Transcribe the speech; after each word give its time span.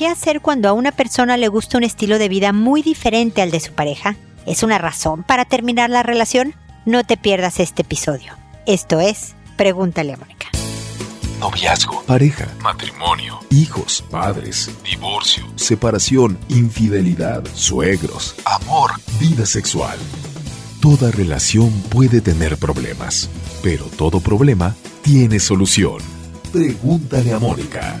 ¿Qué 0.00 0.08
hacer 0.08 0.40
cuando 0.40 0.70
a 0.70 0.72
una 0.72 0.92
persona 0.92 1.36
le 1.36 1.48
gusta 1.48 1.76
un 1.76 1.84
estilo 1.84 2.18
de 2.18 2.30
vida 2.30 2.54
muy 2.54 2.80
diferente 2.80 3.42
al 3.42 3.50
de 3.50 3.60
su 3.60 3.74
pareja? 3.74 4.16
¿Es 4.46 4.62
una 4.62 4.78
razón 4.78 5.24
para 5.24 5.44
terminar 5.44 5.90
la 5.90 6.02
relación? 6.02 6.54
No 6.86 7.04
te 7.04 7.18
pierdas 7.18 7.60
este 7.60 7.82
episodio. 7.82 8.32
Esto 8.64 8.98
es 8.98 9.34
Pregúntale 9.58 10.14
a 10.14 10.16
Mónica. 10.16 10.46
Noviazgo, 11.38 12.02
pareja, 12.04 12.48
matrimonio, 12.62 13.40
hijos, 13.50 14.02
padres, 14.10 14.70
divorcio, 14.90 15.44
separación, 15.56 16.38
infidelidad, 16.48 17.44
suegros, 17.52 18.36
amor, 18.46 18.92
vida 19.20 19.44
sexual. 19.44 19.98
Toda 20.80 21.10
relación 21.10 21.70
puede 21.90 22.22
tener 22.22 22.56
problemas, 22.56 23.28
pero 23.62 23.84
todo 23.98 24.20
problema 24.20 24.74
tiene 25.02 25.40
solución. 25.40 25.98
Pregúntale 26.52 27.34
a 27.34 27.38
Mónica. 27.38 28.00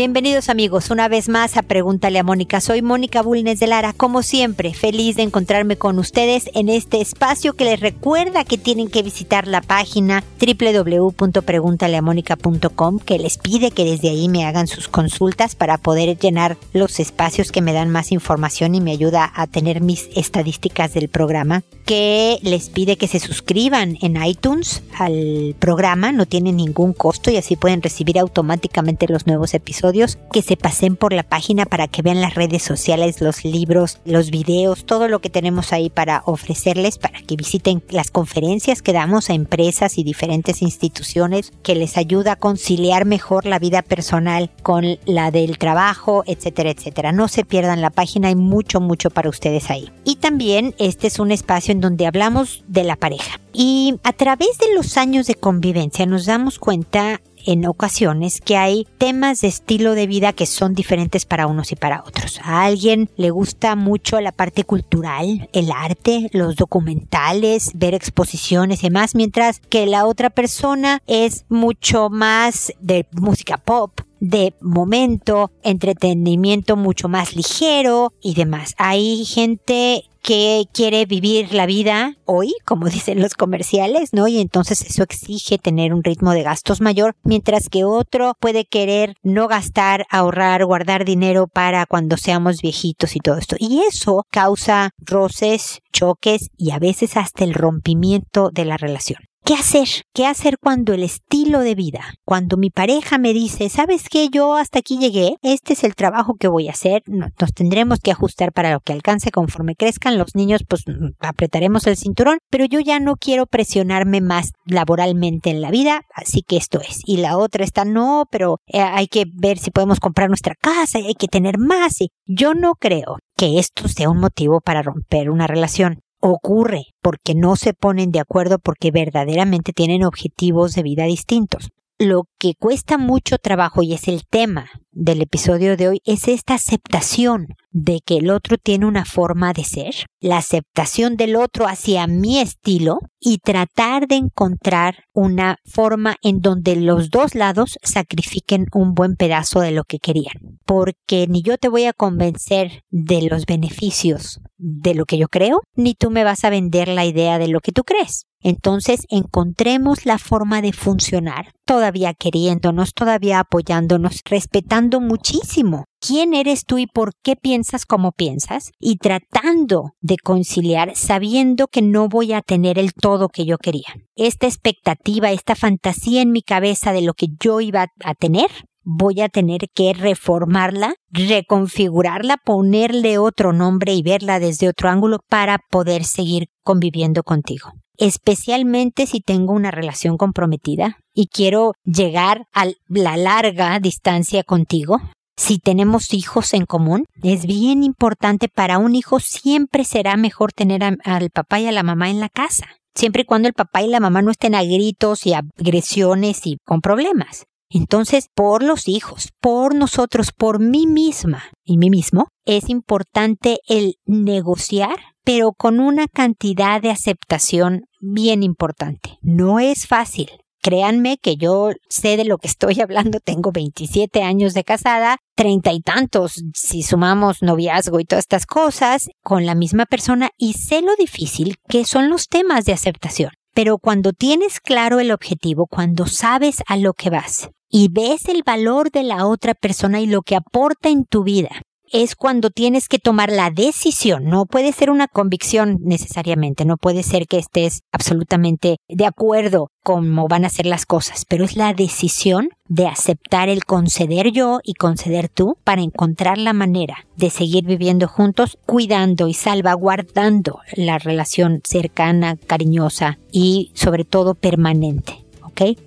Bienvenidos 0.00 0.48
amigos, 0.48 0.88
una 0.88 1.08
vez 1.08 1.28
más 1.28 1.58
a 1.58 1.62
Pregúntale 1.62 2.18
a 2.18 2.22
Mónica. 2.22 2.62
Soy 2.62 2.80
Mónica 2.80 3.20
Bulnes 3.20 3.60
de 3.60 3.66
Lara, 3.66 3.92
como 3.92 4.22
siempre, 4.22 4.72
feliz 4.72 5.16
de 5.16 5.24
encontrarme 5.24 5.76
con 5.76 5.98
ustedes 5.98 6.48
en 6.54 6.70
este 6.70 7.02
espacio 7.02 7.52
que 7.52 7.66
les 7.66 7.80
recuerda 7.80 8.44
que 8.44 8.56
tienen 8.56 8.88
que 8.88 9.02
visitar 9.02 9.46
la 9.46 9.60
página 9.60 10.24
www.preguntaleamónica.com 10.40 12.98
que 12.98 13.18
les 13.18 13.36
pide 13.36 13.72
que 13.72 13.84
desde 13.84 14.08
ahí 14.08 14.30
me 14.30 14.46
hagan 14.46 14.68
sus 14.68 14.88
consultas 14.88 15.54
para 15.54 15.76
poder 15.76 16.18
llenar 16.18 16.56
los 16.72 16.98
espacios 16.98 17.52
que 17.52 17.60
me 17.60 17.74
dan 17.74 17.90
más 17.90 18.10
información 18.10 18.74
y 18.74 18.80
me 18.80 18.92
ayuda 18.92 19.30
a 19.34 19.48
tener 19.48 19.82
mis 19.82 20.08
estadísticas 20.16 20.94
del 20.94 21.10
programa, 21.10 21.62
que 21.84 22.38
les 22.40 22.70
pide 22.70 22.96
que 22.96 23.06
se 23.06 23.18
suscriban 23.18 23.98
en 24.00 24.16
iTunes 24.24 24.82
al 24.98 25.54
programa, 25.58 26.10
no 26.10 26.24
tiene 26.24 26.52
ningún 26.52 26.94
costo 26.94 27.30
y 27.30 27.36
así 27.36 27.56
pueden 27.56 27.82
recibir 27.82 28.18
automáticamente 28.18 29.06
los 29.06 29.26
nuevos 29.26 29.52
episodios 29.52 29.89
que 30.32 30.42
se 30.42 30.56
pasen 30.56 30.96
por 30.96 31.12
la 31.12 31.22
página 31.22 31.66
para 31.66 31.88
que 31.88 32.02
vean 32.02 32.20
las 32.20 32.34
redes 32.34 32.62
sociales, 32.62 33.20
los 33.20 33.44
libros, 33.44 33.98
los 34.04 34.30
videos, 34.30 34.84
todo 34.84 35.08
lo 35.08 35.20
que 35.20 35.30
tenemos 35.30 35.72
ahí 35.72 35.90
para 35.90 36.22
ofrecerles, 36.26 36.98
para 36.98 37.20
que 37.22 37.36
visiten 37.36 37.82
las 37.90 38.10
conferencias 38.10 38.82
que 38.82 38.92
damos 38.92 39.30
a 39.30 39.34
empresas 39.34 39.98
y 39.98 40.04
diferentes 40.04 40.62
instituciones 40.62 41.52
que 41.62 41.74
les 41.74 41.96
ayuda 41.96 42.32
a 42.32 42.36
conciliar 42.36 43.04
mejor 43.04 43.46
la 43.46 43.58
vida 43.58 43.82
personal 43.82 44.50
con 44.62 44.98
la 45.04 45.30
del 45.30 45.58
trabajo, 45.58 46.24
etcétera, 46.26 46.70
etcétera. 46.70 47.12
No 47.12 47.28
se 47.28 47.44
pierdan 47.44 47.80
la 47.80 47.90
página, 47.90 48.28
hay 48.28 48.36
mucho, 48.36 48.80
mucho 48.80 49.10
para 49.10 49.28
ustedes 49.28 49.70
ahí. 49.70 49.90
Y 50.04 50.16
también 50.16 50.74
este 50.78 51.06
es 51.06 51.18
un 51.18 51.32
espacio 51.32 51.72
en 51.72 51.80
donde 51.80 52.06
hablamos 52.06 52.64
de 52.68 52.84
la 52.84 52.96
pareja. 52.96 53.40
Y 53.52 53.96
a 54.04 54.12
través 54.12 54.58
de 54.58 54.74
los 54.74 54.96
años 54.96 55.26
de 55.26 55.34
convivencia 55.34 56.06
nos 56.06 56.26
damos 56.26 56.58
cuenta 56.58 57.20
en 57.46 57.66
ocasiones 57.66 58.40
que 58.40 58.56
hay 58.56 58.86
temas 58.98 59.40
de 59.40 59.48
estilo 59.48 59.94
de 59.94 60.06
vida 60.06 60.32
que 60.32 60.46
son 60.46 60.74
diferentes 60.74 61.24
para 61.24 61.46
unos 61.46 61.72
y 61.72 61.76
para 61.76 62.02
otros. 62.02 62.40
A 62.42 62.64
alguien 62.64 63.10
le 63.16 63.30
gusta 63.30 63.76
mucho 63.76 64.20
la 64.20 64.32
parte 64.32 64.64
cultural, 64.64 65.48
el 65.52 65.70
arte, 65.70 66.28
los 66.32 66.56
documentales, 66.56 67.72
ver 67.74 67.94
exposiciones 67.94 68.80
y 68.80 68.88
demás, 68.88 69.14
mientras 69.14 69.60
que 69.60 69.86
la 69.86 70.06
otra 70.06 70.30
persona 70.30 71.02
es 71.06 71.44
mucho 71.48 72.10
más 72.10 72.72
de 72.80 73.06
música 73.12 73.56
pop, 73.58 74.00
de 74.20 74.54
momento, 74.60 75.50
entretenimiento 75.62 76.76
mucho 76.76 77.08
más 77.08 77.34
ligero 77.34 78.12
y 78.22 78.34
demás. 78.34 78.74
Hay 78.78 79.24
gente 79.24 80.04
que 80.22 80.66
quiere 80.72 81.06
vivir 81.06 81.54
la 81.54 81.66
vida 81.66 82.16
hoy, 82.26 82.54
como 82.64 82.86
dicen 82.90 83.20
los 83.20 83.34
comerciales, 83.34 84.10
¿no? 84.12 84.28
Y 84.28 84.38
entonces 84.38 84.82
eso 84.82 85.02
exige 85.02 85.58
tener 85.58 85.94
un 85.94 86.04
ritmo 86.04 86.32
de 86.32 86.42
gastos 86.42 86.80
mayor, 86.80 87.16
mientras 87.22 87.68
que 87.68 87.84
otro 87.84 88.34
puede 88.38 88.66
querer 88.66 89.14
no 89.22 89.48
gastar, 89.48 90.06
ahorrar, 90.10 90.64
guardar 90.64 91.04
dinero 91.04 91.46
para 91.46 91.86
cuando 91.86 92.16
seamos 92.16 92.60
viejitos 92.60 93.16
y 93.16 93.20
todo 93.20 93.38
esto. 93.38 93.56
Y 93.58 93.80
eso 93.88 94.26
causa 94.30 94.90
roces, 94.98 95.80
choques 95.92 96.50
y 96.56 96.72
a 96.72 96.78
veces 96.78 97.16
hasta 97.16 97.44
el 97.44 97.54
rompimiento 97.54 98.50
de 98.50 98.64
la 98.66 98.76
relación. 98.76 99.29
¿Qué 99.44 99.54
hacer? 99.54 99.88
¿Qué 100.14 100.26
hacer 100.26 100.58
cuando 100.58 100.92
el 100.92 101.02
estilo 101.02 101.60
de 101.60 101.74
vida, 101.74 102.14
cuando 102.24 102.56
mi 102.56 102.70
pareja 102.70 103.18
me 103.18 103.32
dice, 103.32 103.68
sabes 103.68 104.08
qué, 104.08 104.28
yo 104.28 104.54
hasta 104.54 104.78
aquí 104.78 104.98
llegué, 104.98 105.36
este 105.42 105.72
es 105.72 105.82
el 105.82 105.94
trabajo 105.94 106.34
que 106.38 106.46
voy 106.46 106.68
a 106.68 106.72
hacer, 106.72 107.02
nos 107.06 107.52
tendremos 107.52 107.98
que 107.98 108.12
ajustar 108.12 108.52
para 108.52 108.72
lo 108.72 108.80
que 108.80 108.92
alcance 108.92 109.32
conforme 109.32 109.74
crezcan 109.74 110.18
los 110.18 110.36
niños, 110.36 110.62
pues 110.68 110.84
mm, 110.86 111.14
apretaremos 111.18 111.86
el 111.86 111.96
cinturón, 111.96 112.38
pero 112.48 112.64
yo 112.64 112.78
ya 112.80 113.00
no 113.00 113.16
quiero 113.16 113.46
presionarme 113.46 114.20
más 114.20 114.52
laboralmente 114.66 115.50
en 115.50 115.62
la 115.62 115.70
vida, 115.70 116.02
así 116.14 116.42
que 116.42 116.56
esto 116.56 116.80
es. 116.80 117.00
Y 117.04 117.16
la 117.16 117.36
otra 117.36 117.64
está, 117.64 117.84
no, 117.84 118.26
pero 118.30 118.58
eh, 118.66 118.80
hay 118.80 119.08
que 119.08 119.24
ver 119.32 119.58
si 119.58 119.70
podemos 119.70 119.98
comprar 119.98 120.28
nuestra 120.28 120.54
casa 120.54 120.98
hay 120.98 121.14
que 121.14 121.28
tener 121.28 121.58
más. 121.58 122.00
Y 122.00 122.10
yo 122.26 122.54
no 122.54 122.74
creo 122.74 123.18
que 123.36 123.58
esto 123.58 123.88
sea 123.88 124.10
un 124.10 124.18
motivo 124.18 124.60
para 124.60 124.82
romper 124.82 125.30
una 125.30 125.46
relación 125.46 126.00
ocurre 126.20 126.84
porque 127.02 127.34
no 127.34 127.56
se 127.56 127.74
ponen 127.74 128.10
de 128.10 128.20
acuerdo 128.20 128.58
porque 128.58 128.90
verdaderamente 128.90 129.72
tienen 129.72 130.04
objetivos 130.04 130.74
de 130.74 130.82
vida 130.82 131.04
distintos. 131.04 131.70
Lo 131.98 132.24
que 132.38 132.54
cuesta 132.54 132.96
mucho 132.96 133.38
trabajo 133.38 133.82
y 133.82 133.92
es 133.94 134.08
el 134.08 134.22
tema 134.26 134.70
del 134.92 135.22
episodio 135.22 135.76
de 135.76 135.88
hoy 135.88 136.02
es 136.04 136.28
esta 136.28 136.54
aceptación 136.54 137.48
de 137.70 138.00
que 138.04 138.16
el 138.16 138.30
otro 138.30 138.56
tiene 138.58 138.86
una 138.86 139.04
forma 139.04 139.52
de 139.52 139.64
ser, 139.64 139.94
la 140.20 140.38
aceptación 140.38 141.16
del 141.16 141.36
otro 141.36 141.66
hacia 141.66 142.06
mi 142.06 142.40
estilo 142.40 142.98
y 143.20 143.38
tratar 143.38 144.08
de 144.08 144.16
encontrar 144.16 145.04
una 145.12 145.58
forma 145.64 146.16
en 146.22 146.40
donde 146.40 146.76
los 146.76 147.10
dos 147.10 147.34
lados 147.34 147.78
sacrifiquen 147.82 148.66
un 148.72 148.94
buen 148.94 149.14
pedazo 149.14 149.60
de 149.60 149.70
lo 149.70 149.84
que 149.84 149.98
querían. 149.98 150.58
Porque 150.64 151.26
ni 151.28 151.42
yo 151.42 151.58
te 151.58 151.68
voy 151.68 151.84
a 151.84 151.92
convencer 151.92 152.82
de 152.90 153.22
los 153.22 153.46
beneficios 153.46 154.40
de 154.56 154.94
lo 154.94 155.06
que 155.06 155.16
yo 155.16 155.28
creo, 155.28 155.62
ni 155.74 155.94
tú 155.94 156.10
me 156.10 156.24
vas 156.24 156.44
a 156.44 156.50
vender 156.50 156.88
la 156.88 157.06
idea 157.06 157.38
de 157.38 157.48
lo 157.48 157.60
que 157.60 157.72
tú 157.72 157.82
crees. 157.84 158.26
Entonces 158.42 159.06
encontremos 159.10 160.06
la 160.06 160.18
forma 160.18 160.62
de 160.62 160.72
funcionar, 160.72 161.52
todavía 161.66 162.14
queriéndonos, 162.14 162.94
todavía 162.94 163.40
apoyándonos, 163.40 164.20
respetando 164.24 164.79
muchísimo 164.88 165.84
quién 166.00 166.32
eres 166.32 166.64
tú 166.64 166.78
y 166.78 166.86
por 166.86 167.12
qué 167.22 167.36
piensas 167.36 167.84
como 167.84 168.12
piensas 168.12 168.70
y 168.78 168.96
tratando 168.96 169.92
de 170.00 170.16
conciliar 170.16 170.96
sabiendo 170.96 171.66
que 171.66 171.82
no 171.82 172.08
voy 172.08 172.32
a 172.32 172.40
tener 172.40 172.78
el 172.78 172.94
todo 172.94 173.28
que 173.28 173.44
yo 173.44 173.58
quería. 173.58 173.94
Esta 174.16 174.46
expectativa, 174.46 175.30
esta 175.30 175.54
fantasía 175.54 176.22
en 176.22 176.32
mi 176.32 176.42
cabeza 176.42 176.92
de 176.92 177.02
lo 177.02 177.12
que 177.12 177.26
yo 177.38 177.60
iba 177.60 177.88
a 178.04 178.14
tener, 178.14 178.48
voy 178.82 179.20
a 179.20 179.28
tener 179.28 179.68
que 179.74 179.92
reformarla, 179.92 180.94
reconfigurarla, 181.10 182.38
ponerle 182.38 183.18
otro 183.18 183.52
nombre 183.52 183.92
y 183.92 184.02
verla 184.02 184.40
desde 184.40 184.68
otro 184.68 184.88
ángulo 184.88 185.18
para 185.28 185.58
poder 185.70 186.04
seguir 186.04 186.48
conviviendo 186.62 187.22
contigo 187.22 187.72
especialmente 188.00 189.06
si 189.06 189.20
tengo 189.20 189.52
una 189.52 189.70
relación 189.70 190.16
comprometida 190.16 190.96
y 191.14 191.28
quiero 191.28 191.74
llegar 191.84 192.46
a 192.52 192.66
la 192.88 193.16
larga 193.16 193.78
distancia 193.78 194.42
contigo. 194.42 195.00
Si 195.36 195.58
tenemos 195.58 196.12
hijos 196.12 196.52
en 196.54 196.66
común, 196.66 197.04
es 197.22 197.46
bien 197.46 197.84
importante 197.84 198.48
para 198.48 198.78
un 198.78 198.94
hijo 198.94 199.20
siempre 199.20 199.84
será 199.84 200.16
mejor 200.16 200.52
tener 200.52 200.82
al 200.82 201.30
papá 201.30 201.60
y 201.60 201.66
a 201.66 201.72
la 201.72 201.82
mamá 201.82 202.10
en 202.10 202.20
la 202.20 202.28
casa, 202.28 202.66
siempre 202.94 203.22
y 203.22 203.24
cuando 203.24 203.48
el 203.48 203.54
papá 203.54 203.82
y 203.82 203.88
la 203.88 204.00
mamá 204.00 204.22
no 204.22 204.30
estén 204.30 204.54
a 204.54 204.62
gritos 204.62 205.26
y 205.26 205.34
agresiones 205.34 206.46
y 206.46 206.56
con 206.64 206.80
problemas. 206.80 207.44
Entonces, 207.72 208.26
por 208.34 208.64
los 208.64 208.88
hijos, 208.88 209.30
por 209.40 209.76
nosotros, 209.76 210.32
por 210.36 210.58
mí 210.58 210.88
misma 210.88 211.44
y 211.64 211.78
mí 211.78 211.88
mismo, 211.88 212.26
es 212.44 212.68
importante 212.68 213.60
el 213.68 213.94
negociar, 214.06 214.96
pero 215.24 215.52
con 215.52 215.78
una 215.78 216.08
cantidad 216.08 216.82
de 216.82 216.90
aceptación 216.90 217.84
bien 218.00 218.42
importante. 218.42 219.18
No 219.22 219.60
es 219.60 219.86
fácil. 219.86 220.30
Créanme 220.62 221.16
que 221.16 221.36
yo 221.36 221.70
sé 221.88 222.16
de 222.16 222.24
lo 222.24 222.38
que 222.38 222.48
estoy 222.48 222.80
hablando, 222.82 223.20
tengo 223.20 223.52
27 223.52 224.24
años 224.24 224.52
de 224.52 224.64
casada, 224.64 225.18
treinta 225.36 225.72
y 225.72 225.80
tantos 225.80 226.42
si 226.54 226.82
sumamos 226.82 227.40
noviazgo 227.40 228.00
y 228.00 228.04
todas 228.04 228.24
estas 228.24 228.46
cosas 228.46 229.10
con 229.22 229.46
la 229.46 229.54
misma 229.54 229.86
persona 229.86 230.30
y 230.36 230.54
sé 230.54 230.82
lo 230.82 230.96
difícil 230.96 231.56
que 231.68 231.84
son 231.84 232.10
los 232.10 232.26
temas 232.26 232.64
de 232.64 232.72
aceptación. 232.72 233.30
Pero 233.54 233.78
cuando 233.78 234.12
tienes 234.12 234.58
claro 234.60 234.98
el 234.98 235.12
objetivo, 235.12 235.66
cuando 235.66 236.06
sabes 236.06 236.62
a 236.66 236.76
lo 236.76 236.94
que 236.94 237.10
vas 237.10 237.48
y 237.70 237.88
ves 237.88 238.26
el 238.28 238.42
valor 238.44 238.90
de 238.90 239.04
la 239.04 239.26
otra 239.26 239.54
persona 239.54 240.00
y 240.00 240.06
lo 240.06 240.22
que 240.22 240.36
aporta 240.36 240.88
en 240.88 241.04
tu 241.04 241.22
vida, 241.22 241.62
es 241.92 242.14
cuando 242.14 242.50
tienes 242.50 242.88
que 242.88 242.98
tomar 242.98 243.30
la 243.30 243.50
decisión. 243.50 244.24
No 244.26 244.46
puede 244.46 244.72
ser 244.72 244.90
una 244.90 245.08
convicción 245.08 245.78
necesariamente, 245.82 246.64
no 246.64 246.76
puede 246.76 247.02
ser 247.02 247.26
que 247.26 247.38
estés 247.38 247.80
absolutamente 247.92 248.76
de 248.88 249.06
acuerdo 249.06 249.68
cómo 249.82 250.28
van 250.28 250.44
a 250.44 250.50
ser 250.50 250.66
las 250.66 250.86
cosas, 250.86 251.24
pero 251.28 251.44
es 251.44 251.56
la 251.56 251.74
decisión 251.74 252.50
de 252.68 252.86
aceptar 252.86 253.48
el 253.48 253.64
conceder 253.64 254.30
yo 254.30 254.60
y 254.62 254.74
conceder 254.74 255.28
tú 255.28 255.56
para 255.64 255.82
encontrar 255.82 256.38
la 256.38 256.52
manera 256.52 257.06
de 257.16 257.30
seguir 257.30 257.64
viviendo 257.64 258.06
juntos, 258.06 258.58
cuidando 258.66 259.26
y 259.26 259.34
salvaguardando 259.34 260.60
la 260.74 260.98
relación 260.98 261.60
cercana, 261.64 262.36
cariñosa 262.36 263.18
y 263.32 263.72
sobre 263.74 264.04
todo 264.04 264.34
permanente. 264.34 265.24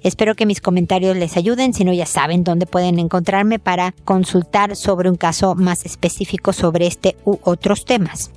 Espero 0.01 0.35
que 0.35 0.45
mis 0.45 0.61
comentarios 0.61 1.17
les 1.17 1.37
ayuden, 1.37 1.73
si 1.73 1.83
no 1.83 1.93
ya 1.93 2.05
saben 2.05 2.43
dónde 2.43 2.65
pueden 2.65 2.99
encontrarme 2.99 3.59
para 3.59 3.93
consultar 4.03 4.75
sobre 4.75 5.09
un 5.09 5.15
caso 5.15 5.55
más 5.55 5.85
específico 5.85 6.53
sobre 6.53 6.87
este 6.87 7.15
u 7.25 7.39
otros 7.43 7.85
temas. 7.85 8.31